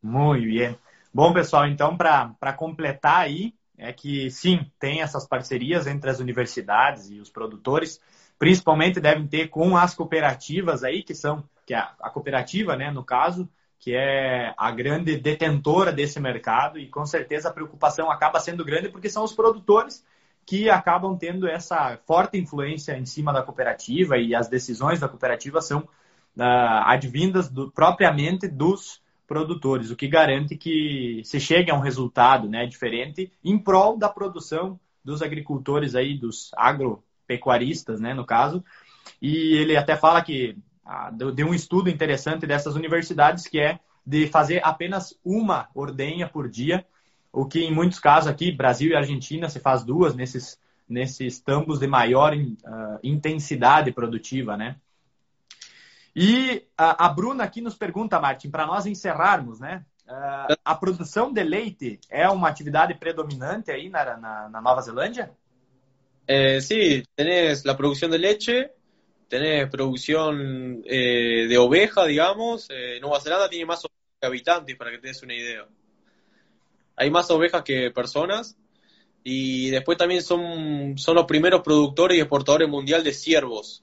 Muy 0.00 0.44
bien. 0.44 0.78
Bom, 1.12 1.32
pessoal, 1.32 1.68
então, 1.68 1.96
para 1.96 2.52
completar 2.56 3.24
aí, 3.24 3.52
é 3.76 3.92
que 3.92 4.30
sim, 4.30 4.60
tem 4.78 5.02
essas 5.02 5.26
parcerias 5.26 5.88
entre 5.88 6.08
as 6.08 6.20
universidades 6.20 7.10
e 7.10 7.18
os 7.18 7.30
produtores, 7.30 8.00
principalmente 8.38 9.00
devem 9.00 9.26
ter 9.26 9.48
com 9.48 9.76
as 9.76 9.94
cooperativas 9.94 10.84
aí, 10.84 11.02
que 11.02 11.14
são, 11.14 11.44
que 11.64 11.74
é 11.74 11.78
a 11.78 12.10
cooperativa, 12.10 12.76
né, 12.76 12.90
no 12.90 13.04
caso, 13.04 13.48
que 13.78 13.94
é 13.94 14.54
a 14.56 14.70
grande 14.70 15.16
detentora 15.16 15.92
desse 15.92 16.18
mercado, 16.18 16.78
e 16.78 16.88
com 16.88 17.04
certeza 17.06 17.48
a 17.48 17.52
preocupação 17.52 18.10
acaba 18.10 18.40
sendo 18.40 18.64
grande 18.64 18.88
porque 18.88 19.08
são 19.08 19.24
os 19.24 19.32
produtores 19.32 20.04
que 20.46 20.70
acabam 20.70 21.16
tendo 21.18 21.48
essa 21.48 21.98
forte 22.06 22.38
influência 22.38 22.96
em 22.96 23.04
cima 23.04 23.32
da 23.32 23.42
cooperativa. 23.42 24.16
E 24.16 24.34
as 24.34 24.48
decisões 24.48 25.00
da 25.00 25.08
cooperativa 25.08 25.60
são 25.60 25.80
uh, 25.80 26.82
advindas 26.84 27.48
do, 27.50 27.70
propriamente 27.72 28.46
dos 28.46 29.02
produtores, 29.26 29.90
o 29.90 29.96
que 29.96 30.06
garante 30.06 30.56
que 30.56 31.20
se 31.24 31.40
chegue 31.40 31.70
a 31.70 31.74
um 31.74 31.80
resultado 31.80 32.48
né, 32.48 32.64
diferente 32.64 33.32
em 33.44 33.58
prol 33.58 33.98
da 33.98 34.08
produção 34.08 34.78
dos 35.04 35.20
agricultores 35.20 35.96
aí, 35.96 36.16
dos 36.16 36.52
agropecuaristas, 37.26 38.00
né, 38.00 38.14
no 38.14 38.24
caso. 38.24 38.64
E 39.20 39.56
ele 39.56 39.76
até 39.76 39.96
fala 39.96 40.22
que 40.22 40.56
ah, 40.84 41.10
deu 41.10 41.48
um 41.48 41.54
estudo 41.54 41.90
interessante 41.90 42.46
dessas 42.46 42.76
universidades 42.76 43.46
que 43.46 43.58
é 43.58 43.80
de 44.06 44.28
fazer 44.28 44.60
apenas 44.64 45.18
uma 45.24 45.68
ordenha 45.74 46.28
por 46.28 46.48
dia, 46.48 46.86
o 47.32 47.44
que 47.44 47.64
em 47.64 47.74
muitos 47.74 47.98
casos 47.98 48.30
aqui, 48.30 48.52
Brasil 48.52 48.92
e 48.92 48.96
Argentina, 48.96 49.48
se 49.48 49.58
faz 49.58 49.84
duas 49.84 50.14
nesses, 50.14 50.58
nesses 50.88 51.40
tambos 51.40 51.80
de 51.80 51.88
maior 51.88 52.32
uh, 52.32 52.98
intensidade 53.02 53.90
produtiva, 53.90 54.56
né? 54.56 54.76
E 56.14 56.64
a, 56.78 57.04
a, 57.04 57.08
Bruna 57.10 57.44
aqui 57.44 57.60
nos 57.60 57.74
pergunta, 57.74 58.18
Martin, 58.18 58.48
para 58.48 58.64
nós 58.64 58.86
encerrarmos, 58.86 59.60
né? 59.60 59.84
Uh, 60.08 60.56
a 60.64 60.74
produção 60.74 61.32
de 61.32 61.42
leite 61.42 62.00
é 62.08 62.28
uma 62.30 62.48
atividade 62.48 62.94
predominante 62.94 63.72
aí 63.72 63.90
na, 63.90 64.16
na, 64.16 64.48
na 64.48 64.60
Nova 64.62 64.80
Zelândia? 64.80 65.32
Eh, 66.26 66.60
sí, 66.60 67.04
tenés 67.14 67.64
la 67.64 67.76
producción 67.76 68.10
de 68.10 68.18
leche, 68.18 68.72
tenés 69.28 69.70
producción 69.70 70.82
eh, 70.84 71.46
de 71.48 71.58
oveja, 71.58 72.04
digamos. 72.04 72.66
Eh, 72.70 72.98
Nueva 73.00 73.20
Zelanda 73.20 73.48
tiene 73.48 73.66
más 73.66 73.84
ovejas 73.84 74.16
que 74.20 74.26
habitantes, 74.26 74.76
para 74.76 74.90
que 74.90 74.98
te 74.98 75.08
des 75.08 75.22
una 75.22 75.34
idea. 75.34 75.66
Hay 76.96 77.10
más 77.10 77.30
ovejas 77.30 77.62
que 77.62 77.90
personas. 77.90 78.56
Y 79.22 79.70
después 79.70 79.98
también 79.98 80.22
son, 80.22 80.96
son 80.98 81.16
los 81.16 81.24
primeros 81.26 81.62
productores 81.62 82.16
y 82.16 82.20
exportadores 82.20 82.68
mundial 82.68 83.02
de 83.02 83.12
ciervos. 83.12 83.82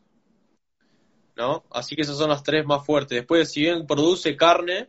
¿No? 1.36 1.66
Así 1.72 1.96
que 1.96 2.04
esas 2.04 2.18
son 2.18 2.30
las 2.30 2.44
tres 2.44 2.66
más 2.66 2.86
fuertes. 2.86 3.18
Después, 3.18 3.52
si 3.52 3.62
bien 3.62 3.86
produce 3.86 4.38
carne, 4.38 4.88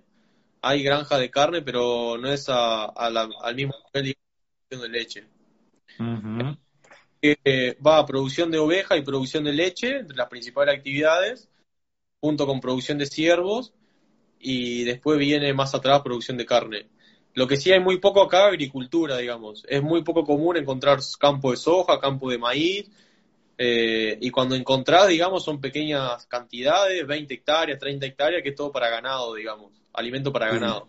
hay 0.62 0.82
granja 0.82 1.18
de 1.18 1.30
carne, 1.30 1.62
pero 1.62 2.18
no 2.18 2.30
es 2.30 2.48
a, 2.48 2.84
al 2.84 3.54
mismo 3.54 3.74
nivel 3.94 4.14
de 4.70 4.88
leche 4.88 5.26
que 7.24 7.78
va 7.84 7.98
a 7.98 8.06
producción 8.06 8.50
de 8.50 8.58
oveja 8.58 8.96
y 8.96 9.02
producción 9.02 9.44
de 9.44 9.54
leche, 9.54 10.02
las 10.14 10.28
principales 10.28 10.76
actividades, 10.76 11.48
junto 12.20 12.46
con 12.46 12.60
producción 12.60 12.98
de 12.98 13.06
ciervos, 13.06 13.72
y 14.38 14.84
después 14.84 15.18
viene 15.18 15.54
más 15.54 15.74
atrás 15.74 16.02
producción 16.02 16.36
de 16.36 16.44
carne. 16.44 16.86
Lo 17.32 17.48
que 17.48 17.56
sí 17.56 17.72
hay 17.72 17.80
muy 17.80 17.98
poco 17.98 18.22
acá, 18.22 18.46
agricultura, 18.46 19.16
digamos. 19.16 19.64
Es 19.68 19.82
muy 19.82 20.04
poco 20.04 20.24
común 20.24 20.58
encontrar 20.58 20.98
campo 21.18 21.50
de 21.50 21.56
soja, 21.56 21.98
campo 21.98 22.30
de 22.30 22.38
maíz, 22.38 22.90
eh, 23.56 24.18
y 24.20 24.30
cuando 24.30 24.54
encontrás, 24.54 25.08
digamos, 25.08 25.44
son 25.44 25.60
pequeñas 25.60 26.26
cantidades, 26.26 27.06
20 27.06 27.32
hectáreas, 27.32 27.78
30 27.78 28.04
hectáreas, 28.04 28.42
que 28.42 28.50
es 28.50 28.54
todo 28.54 28.70
para 28.70 28.90
ganado, 28.90 29.34
digamos, 29.34 29.72
alimento 29.94 30.30
para 30.30 30.48
ganado. 30.48 30.88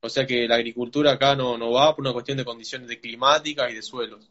O 0.00 0.08
sea 0.08 0.24
que 0.24 0.46
la 0.46 0.54
agricultura 0.54 1.12
acá 1.12 1.34
no, 1.34 1.58
no 1.58 1.72
va 1.72 1.96
por 1.96 2.02
una 2.02 2.12
cuestión 2.12 2.38
de 2.38 2.44
condiciones 2.44 2.86
de 2.86 3.00
climáticas 3.00 3.72
y 3.72 3.74
de 3.74 3.82
suelos. 3.82 4.30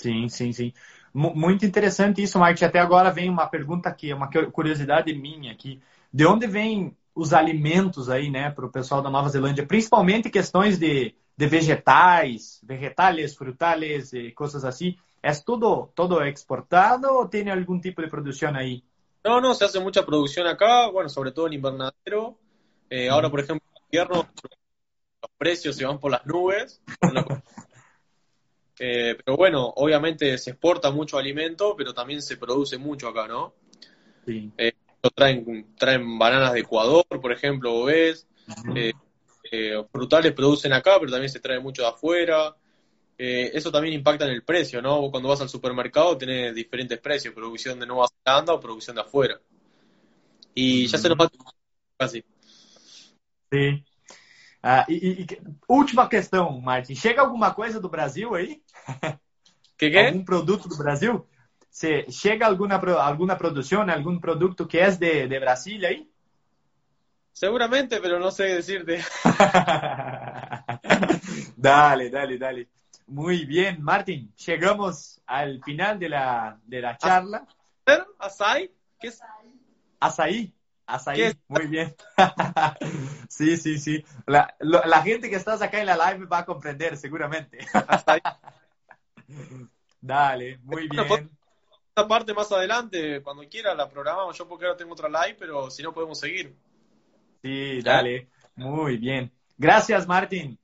Sim, 0.00 0.28
sim, 0.28 0.52
sim. 0.52 0.72
M 1.14 1.32
muito 1.34 1.66
interessante 1.66 2.22
isso, 2.22 2.38
Marte. 2.38 2.64
Até 2.64 2.78
agora 2.78 3.10
vem 3.10 3.28
uma 3.28 3.46
pergunta 3.46 3.88
aqui, 3.88 4.12
uma 4.12 4.30
curiosidade 4.50 5.12
minha 5.12 5.52
aqui. 5.52 5.80
De 6.12 6.26
onde 6.26 6.46
vêm 6.46 6.96
os 7.14 7.32
alimentos 7.34 8.08
aí, 8.08 8.30
né, 8.30 8.50
para 8.50 8.64
o 8.64 8.70
pessoal 8.70 9.02
da 9.02 9.10
Nova 9.10 9.28
Zelândia? 9.28 9.66
Principalmente 9.66 10.30
questões 10.30 10.78
de, 10.78 11.14
de 11.36 11.46
vegetais, 11.46 12.60
vegetales, 12.62 13.36
frutales 13.36 14.12
e 14.12 14.30
coisas 14.30 14.64
assim. 14.64 14.96
É 15.22 15.32
tudo, 15.32 15.90
todo 15.94 16.24
exportado 16.24 17.06
ou 17.08 17.28
tem 17.28 17.50
algum 17.50 17.78
tipo 17.78 18.00
de 18.00 18.08
produção 18.08 18.54
aí? 18.54 18.82
No, 19.22 19.38
no, 19.38 19.54
se 19.54 19.64
hace 19.64 19.78
mucha 19.78 20.02
producción 20.02 20.46
acá, 20.46 20.88
bueno, 20.90 21.10
sobre 21.10 21.30
todo 21.30 21.46
en 21.46 21.52
invernadero. 21.52 22.38
Eh, 22.88 23.10
ahora, 23.10 23.28
por 23.28 23.40
ejemplo, 23.40 23.68
en 23.76 23.82
invierno 23.84 24.26
los 25.20 25.30
precios 25.36 25.76
se 25.76 25.84
van 25.84 25.98
por 25.98 26.10
las 26.10 26.24
nubes. 26.24 26.80
Eh, 28.82 29.14
pero 29.22 29.36
bueno, 29.36 29.74
obviamente 29.76 30.38
se 30.38 30.52
exporta 30.52 30.90
mucho 30.90 31.18
alimento, 31.18 31.74
pero 31.76 31.92
también 31.92 32.22
se 32.22 32.38
produce 32.38 32.78
mucho 32.78 33.08
acá, 33.08 33.28
¿no? 33.28 33.52
Sí. 34.24 34.50
Eh, 34.56 34.72
traen, 35.14 35.74
traen 35.76 36.18
bananas 36.18 36.54
de 36.54 36.60
Ecuador, 36.60 37.04
por 37.20 37.30
ejemplo, 37.30 37.84
ves. 37.84 38.26
Eh, 38.74 38.92
eh, 39.52 39.84
frutales 39.92 40.32
producen 40.32 40.72
acá, 40.72 40.96
pero 40.98 41.12
también 41.12 41.30
se 41.30 41.40
trae 41.40 41.60
mucho 41.60 41.82
de 41.82 41.88
afuera. 41.88 42.56
eso 43.18 43.70
también 43.70 43.92
impacta 43.92 44.24
en 44.24 44.30
el 44.30 44.44
precio, 44.44 44.80
¿no? 44.80 45.10
Cuando 45.10 45.28
vas 45.28 45.42
al 45.42 45.50
supermercado 45.50 46.16
tenés 46.16 46.54
diferentes 46.54 46.98
precios, 47.00 47.34
producción 47.34 47.78
de 47.78 47.86
Nueva 47.86 48.06
Zelanda 48.24 48.54
o 48.54 48.60
producción 48.60 48.96
de 48.96 49.02
afuera. 49.02 49.38
Y 50.54 50.86
ya 50.86 50.96
se 50.96 51.08
nos 51.10 51.18
va 51.18 51.30
casi. 51.98 52.24
Sí. 53.52 53.84
Ah, 54.62 54.84
e, 54.88 55.22
e, 55.22 55.26
última 55.68 56.08
questão, 56.08 56.60
Martin. 56.60 56.94
Chega 56.94 57.22
alguma 57.22 57.54
coisa 57.54 57.80
do 57.80 57.88
Brasil 57.88 58.34
aí? 58.34 58.62
Que 59.78 59.90
que? 59.90 59.98
Algum 59.98 60.22
produto 60.22 60.68
do 60.68 60.76
Brasil? 60.76 61.26
Se 61.70 62.04
chega 62.10 62.44
alguma 62.44 62.74
alguma 63.00 63.34
produção, 63.34 63.80
algum 63.80 64.20
produto 64.20 64.66
que 64.66 64.76
é 64.76 64.90
de, 64.90 65.26
de 65.26 65.40
Brasília 65.40 65.88
aí? 65.88 66.06
Seguramente, 67.32 67.98
pero 67.98 68.20
no 68.20 68.30
sé 68.30 68.56
decirte. 68.56 69.02
dale, 71.56 72.10
dale, 72.10 72.36
dale. 72.36 72.68
Muy 73.06 73.46
bien, 73.46 73.82
Martin. 73.82 74.30
Llegamos 74.36 75.22
al 75.26 75.62
final 75.64 75.98
de 75.98 76.10
la, 76.10 76.60
de 76.66 76.82
la 76.82 76.98
charla. 76.98 77.46
¿Açaí? 78.18 78.70
¿Qué 79.00 79.08
es? 79.08 79.22
Açaí. 80.94 81.22
Açaí, 81.22 81.40
muy 81.48 81.66
bien. 81.66 81.94
sí, 83.28 83.56
sí, 83.56 83.78
sí. 83.78 84.04
La, 84.26 84.54
la, 84.60 85.02
gente 85.02 85.30
que 85.30 85.36
estás 85.36 85.62
acá 85.62 85.80
en 85.80 85.86
la 85.86 86.12
live 86.12 86.26
va 86.26 86.38
a 86.38 86.44
comprender 86.44 86.96
seguramente. 86.96 87.58
Dale, 90.00 90.58
muy 90.62 90.88
bien. 90.88 91.30
Esta 91.88 92.06
parte 92.06 92.32
más 92.32 92.50
adelante, 92.52 93.22
cuando 93.22 93.42
quiera, 93.48 93.74
la 93.74 93.88
programamos. 93.88 94.36
Yo 94.36 94.48
porque 94.48 94.64
ahora 94.64 94.76
tengo 94.76 94.92
otra 94.92 95.08
live, 95.08 95.36
pero 95.38 95.70
si 95.70 95.82
no 95.82 95.92
podemos 95.92 96.18
seguir. 96.18 96.56
Sí, 97.42 97.80
dale. 97.82 98.30
Muy 98.54 98.96
bien. 98.96 99.32
Gracias, 99.56 100.06
Martín. 100.06 100.58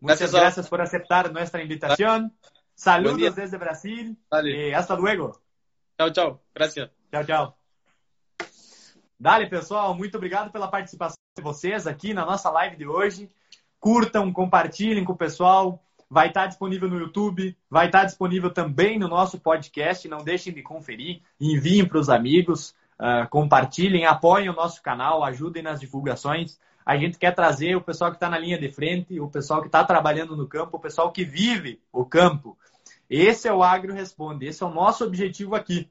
Muchas 0.00 0.32
gracias, 0.32 0.68
por 0.68 0.80
aceptar 0.80 1.32
nuestra 1.32 1.62
invitación. 1.62 2.36
Saludos 2.74 3.36
desde 3.36 3.58
Brasil. 3.58 4.16
Eh, 4.44 4.74
hasta 4.74 4.96
luego. 4.96 5.42
Chao, 5.98 6.10
chao. 6.10 6.42
Gracias. 6.54 6.90
Chao, 7.12 7.24
chao. 7.24 7.59
Dale, 9.20 9.46
pessoal, 9.48 9.94
muito 9.94 10.16
obrigado 10.16 10.50
pela 10.50 10.66
participação 10.66 11.18
de 11.36 11.42
vocês 11.42 11.86
aqui 11.86 12.14
na 12.14 12.24
nossa 12.24 12.48
live 12.48 12.74
de 12.74 12.86
hoje. 12.86 13.30
Curtam, 13.78 14.32
compartilhem 14.32 15.04
com 15.04 15.12
o 15.12 15.16
pessoal. 15.16 15.78
Vai 16.08 16.28
estar 16.28 16.46
disponível 16.46 16.88
no 16.88 16.98
YouTube, 16.98 17.54
vai 17.68 17.84
estar 17.84 18.06
disponível 18.06 18.50
também 18.50 18.98
no 18.98 19.08
nosso 19.08 19.38
podcast. 19.38 20.08
Não 20.08 20.24
deixem 20.24 20.54
de 20.54 20.62
conferir, 20.62 21.20
enviem 21.38 21.84
para 21.84 21.98
os 21.98 22.08
amigos, 22.08 22.74
uh, 22.98 23.28
compartilhem, 23.28 24.06
apoiem 24.06 24.48
o 24.48 24.54
nosso 24.54 24.82
canal, 24.82 25.22
ajudem 25.22 25.62
nas 25.62 25.80
divulgações. 25.80 26.58
A 26.84 26.96
gente 26.96 27.18
quer 27.18 27.34
trazer 27.34 27.76
o 27.76 27.82
pessoal 27.82 28.10
que 28.10 28.16
está 28.16 28.30
na 28.30 28.38
linha 28.38 28.58
de 28.58 28.70
frente, 28.70 29.20
o 29.20 29.28
pessoal 29.28 29.60
que 29.60 29.68
está 29.68 29.84
trabalhando 29.84 30.34
no 30.34 30.48
campo, 30.48 30.78
o 30.78 30.80
pessoal 30.80 31.12
que 31.12 31.26
vive 31.26 31.78
o 31.92 32.06
campo. 32.06 32.56
Esse 33.08 33.48
é 33.48 33.52
o 33.52 33.62
Agro 33.62 33.92
Responde, 33.92 34.46
esse 34.46 34.62
é 34.62 34.66
o 34.66 34.72
nosso 34.72 35.04
objetivo 35.04 35.54
aqui. 35.54 35.90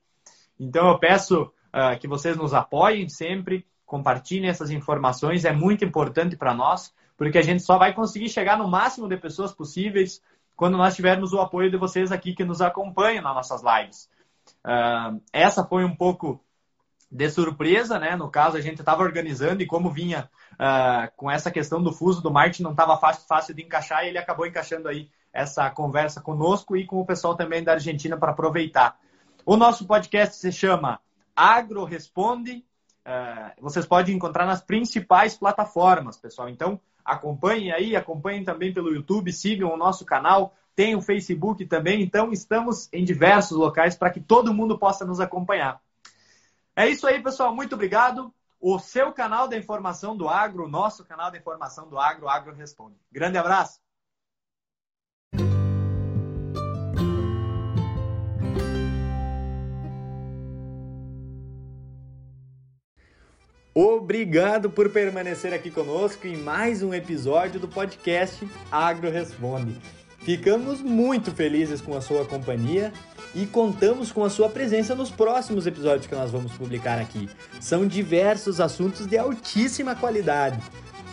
Então 0.59 0.87
eu 0.89 0.97
peço 0.97 1.53
uh, 1.73 1.99
que 1.99 2.07
vocês 2.07 2.37
nos 2.37 2.53
apoiem 2.53 3.07
sempre, 3.09 3.65
compartilhem 3.85 4.49
essas 4.49 4.69
informações, 4.69 5.45
é 5.45 5.51
muito 5.51 5.83
importante 5.83 6.35
para 6.35 6.53
nós, 6.53 6.93
porque 7.17 7.37
a 7.37 7.41
gente 7.41 7.63
só 7.63 7.77
vai 7.77 7.93
conseguir 7.93 8.29
chegar 8.29 8.57
no 8.57 8.67
máximo 8.67 9.07
de 9.07 9.17
pessoas 9.17 9.51
possíveis 9.51 10.21
quando 10.55 10.77
nós 10.77 10.95
tivermos 10.95 11.33
o 11.33 11.39
apoio 11.39 11.71
de 11.71 11.77
vocês 11.77 12.11
aqui 12.11 12.33
que 12.33 12.43
nos 12.43 12.61
acompanham 12.61 13.23
nas 13.23 13.33
nossas 13.35 13.61
lives. 13.63 14.09
Uh, 14.65 15.21
essa 15.31 15.63
foi 15.63 15.85
um 15.85 15.95
pouco 15.95 16.43
de 17.11 17.29
surpresa, 17.29 17.97
né? 17.97 18.15
No 18.15 18.29
caso, 18.29 18.57
a 18.57 18.61
gente 18.61 18.79
estava 18.79 19.01
organizando 19.01 19.63
e 19.63 19.65
como 19.65 19.89
vinha 19.89 20.29
uh, 20.53 21.11
com 21.15 21.29
essa 21.29 21.49
questão 21.49 21.81
do 21.81 21.91
fuso 21.91 22.21
do 22.21 22.31
Marte, 22.31 22.61
não 22.61 22.71
estava 22.71 22.97
fácil, 22.97 23.25
fácil 23.27 23.55
de 23.55 23.63
encaixar 23.63 24.03
e 24.03 24.09
ele 24.09 24.17
acabou 24.17 24.45
encaixando 24.45 24.87
aí 24.87 25.09
essa 25.33 25.69
conversa 25.69 26.21
conosco 26.21 26.75
e 26.75 26.85
com 26.85 26.99
o 26.99 27.05
pessoal 27.05 27.35
também 27.35 27.63
da 27.63 27.73
Argentina 27.73 28.17
para 28.17 28.31
aproveitar. 28.31 28.99
O 29.45 29.57
nosso 29.57 29.85
podcast 29.85 30.35
se 30.35 30.51
chama 30.51 30.99
Agro 31.39 31.85
Responde. 31.85 32.65
Uh, 33.05 33.61
vocês 33.61 33.85
podem 33.85 34.15
encontrar 34.15 34.45
nas 34.45 34.61
principais 34.61 35.37
plataformas, 35.37 36.17
pessoal. 36.17 36.49
Então, 36.49 36.79
acompanhem 37.03 37.71
aí, 37.71 37.95
acompanhem 37.95 38.43
também 38.43 38.73
pelo 38.73 38.93
YouTube, 38.93 39.31
sigam 39.31 39.73
o 39.73 39.77
nosso 39.77 40.03
canal, 40.05 40.53
tem 40.75 40.95
o 40.95 41.01
Facebook 41.01 41.65
também. 41.65 42.01
Então, 42.01 42.31
estamos 42.31 42.89
em 42.91 43.05
diversos 43.05 43.57
locais 43.57 43.95
para 43.95 44.09
que 44.09 44.19
todo 44.19 44.53
mundo 44.53 44.77
possa 44.77 45.05
nos 45.05 45.19
acompanhar. 45.19 45.81
É 46.75 46.87
isso 46.87 47.07
aí, 47.07 47.21
pessoal. 47.23 47.55
Muito 47.55 47.73
obrigado. 47.73 48.33
O 48.59 48.77
seu 48.77 49.13
canal 49.13 49.47
da 49.47 49.57
informação 49.57 50.17
do 50.17 50.27
agro, 50.27 50.65
o 50.65 50.69
nosso 50.69 51.05
canal 51.05 51.31
da 51.31 51.37
informação 51.37 51.87
do 51.89 51.97
agro, 51.97 52.27
Agro 52.27 52.53
Responde. 52.53 52.97
Grande 53.09 53.37
abraço. 53.37 53.79
Obrigado 63.81 64.69
por 64.69 64.89
permanecer 64.89 65.53
aqui 65.53 65.71
conosco 65.71 66.27
em 66.27 66.35
mais 66.35 66.83
um 66.83 66.93
episódio 66.93 67.61
do 67.61 67.67
podcast 67.69 68.45
Agro 68.69 69.09
Responde. 69.09 69.73
Ficamos 70.17 70.81
muito 70.81 71.31
felizes 71.31 71.79
com 71.79 71.95
a 71.95 72.01
sua 72.01 72.25
companhia 72.25 72.91
e 73.33 73.45
contamos 73.45 74.11
com 74.11 74.25
a 74.25 74.29
sua 74.29 74.49
presença 74.49 74.93
nos 74.93 75.09
próximos 75.09 75.65
episódios 75.65 76.07
que 76.07 76.13
nós 76.13 76.29
vamos 76.29 76.51
publicar 76.51 76.99
aqui. 76.99 77.29
São 77.61 77.87
diversos 77.87 78.59
assuntos 78.59 79.07
de 79.07 79.17
altíssima 79.17 79.95
qualidade. 79.95 80.59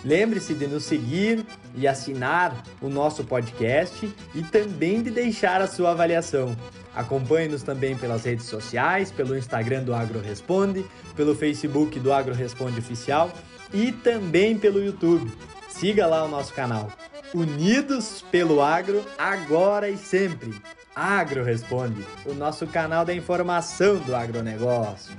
Lembre-se 0.04 0.54
de 0.54 0.66
nos 0.66 0.85
seguir 0.85 1.44
e 1.74 1.87
assinar 1.87 2.62
o 2.80 2.88
nosso 2.88 3.24
podcast 3.24 4.11
e 4.35 4.42
também 4.42 5.02
de 5.02 5.11
deixar 5.11 5.61
a 5.61 5.66
sua 5.66 5.90
avaliação. 5.90 6.56
Acompanhe-nos 6.94 7.62
também 7.62 7.96
pelas 7.96 8.24
redes 8.24 8.46
sociais, 8.46 9.11
pelo 9.11 9.37
Instagram 9.37 9.82
do 9.82 9.94
Agro 9.94 10.20
Responde, 10.20 10.85
pelo 11.14 11.35
Facebook 11.35 11.98
do 12.00 12.12
Agro 12.12 12.35
Responde 12.35 12.78
Oficial 12.78 13.30
e 13.72 13.92
também 13.92 14.56
pelo 14.56 14.82
YouTube. 14.82 15.30
Siga 15.68 16.06
lá 16.06 16.24
o 16.24 16.28
nosso 16.28 16.54
canal. 16.54 16.90
Unidos 17.35 18.24
pelo 18.30 18.62
agro, 18.62 19.04
agora 19.18 19.90
e 19.90 19.98
sempre. 19.98 20.54
Agro 20.94 21.44
Responde, 21.44 22.02
o 22.24 22.32
nosso 22.32 22.66
canal 22.66 23.04
da 23.04 23.12
informação 23.12 23.96
do 23.98 24.16
agronegócio. 24.16 25.14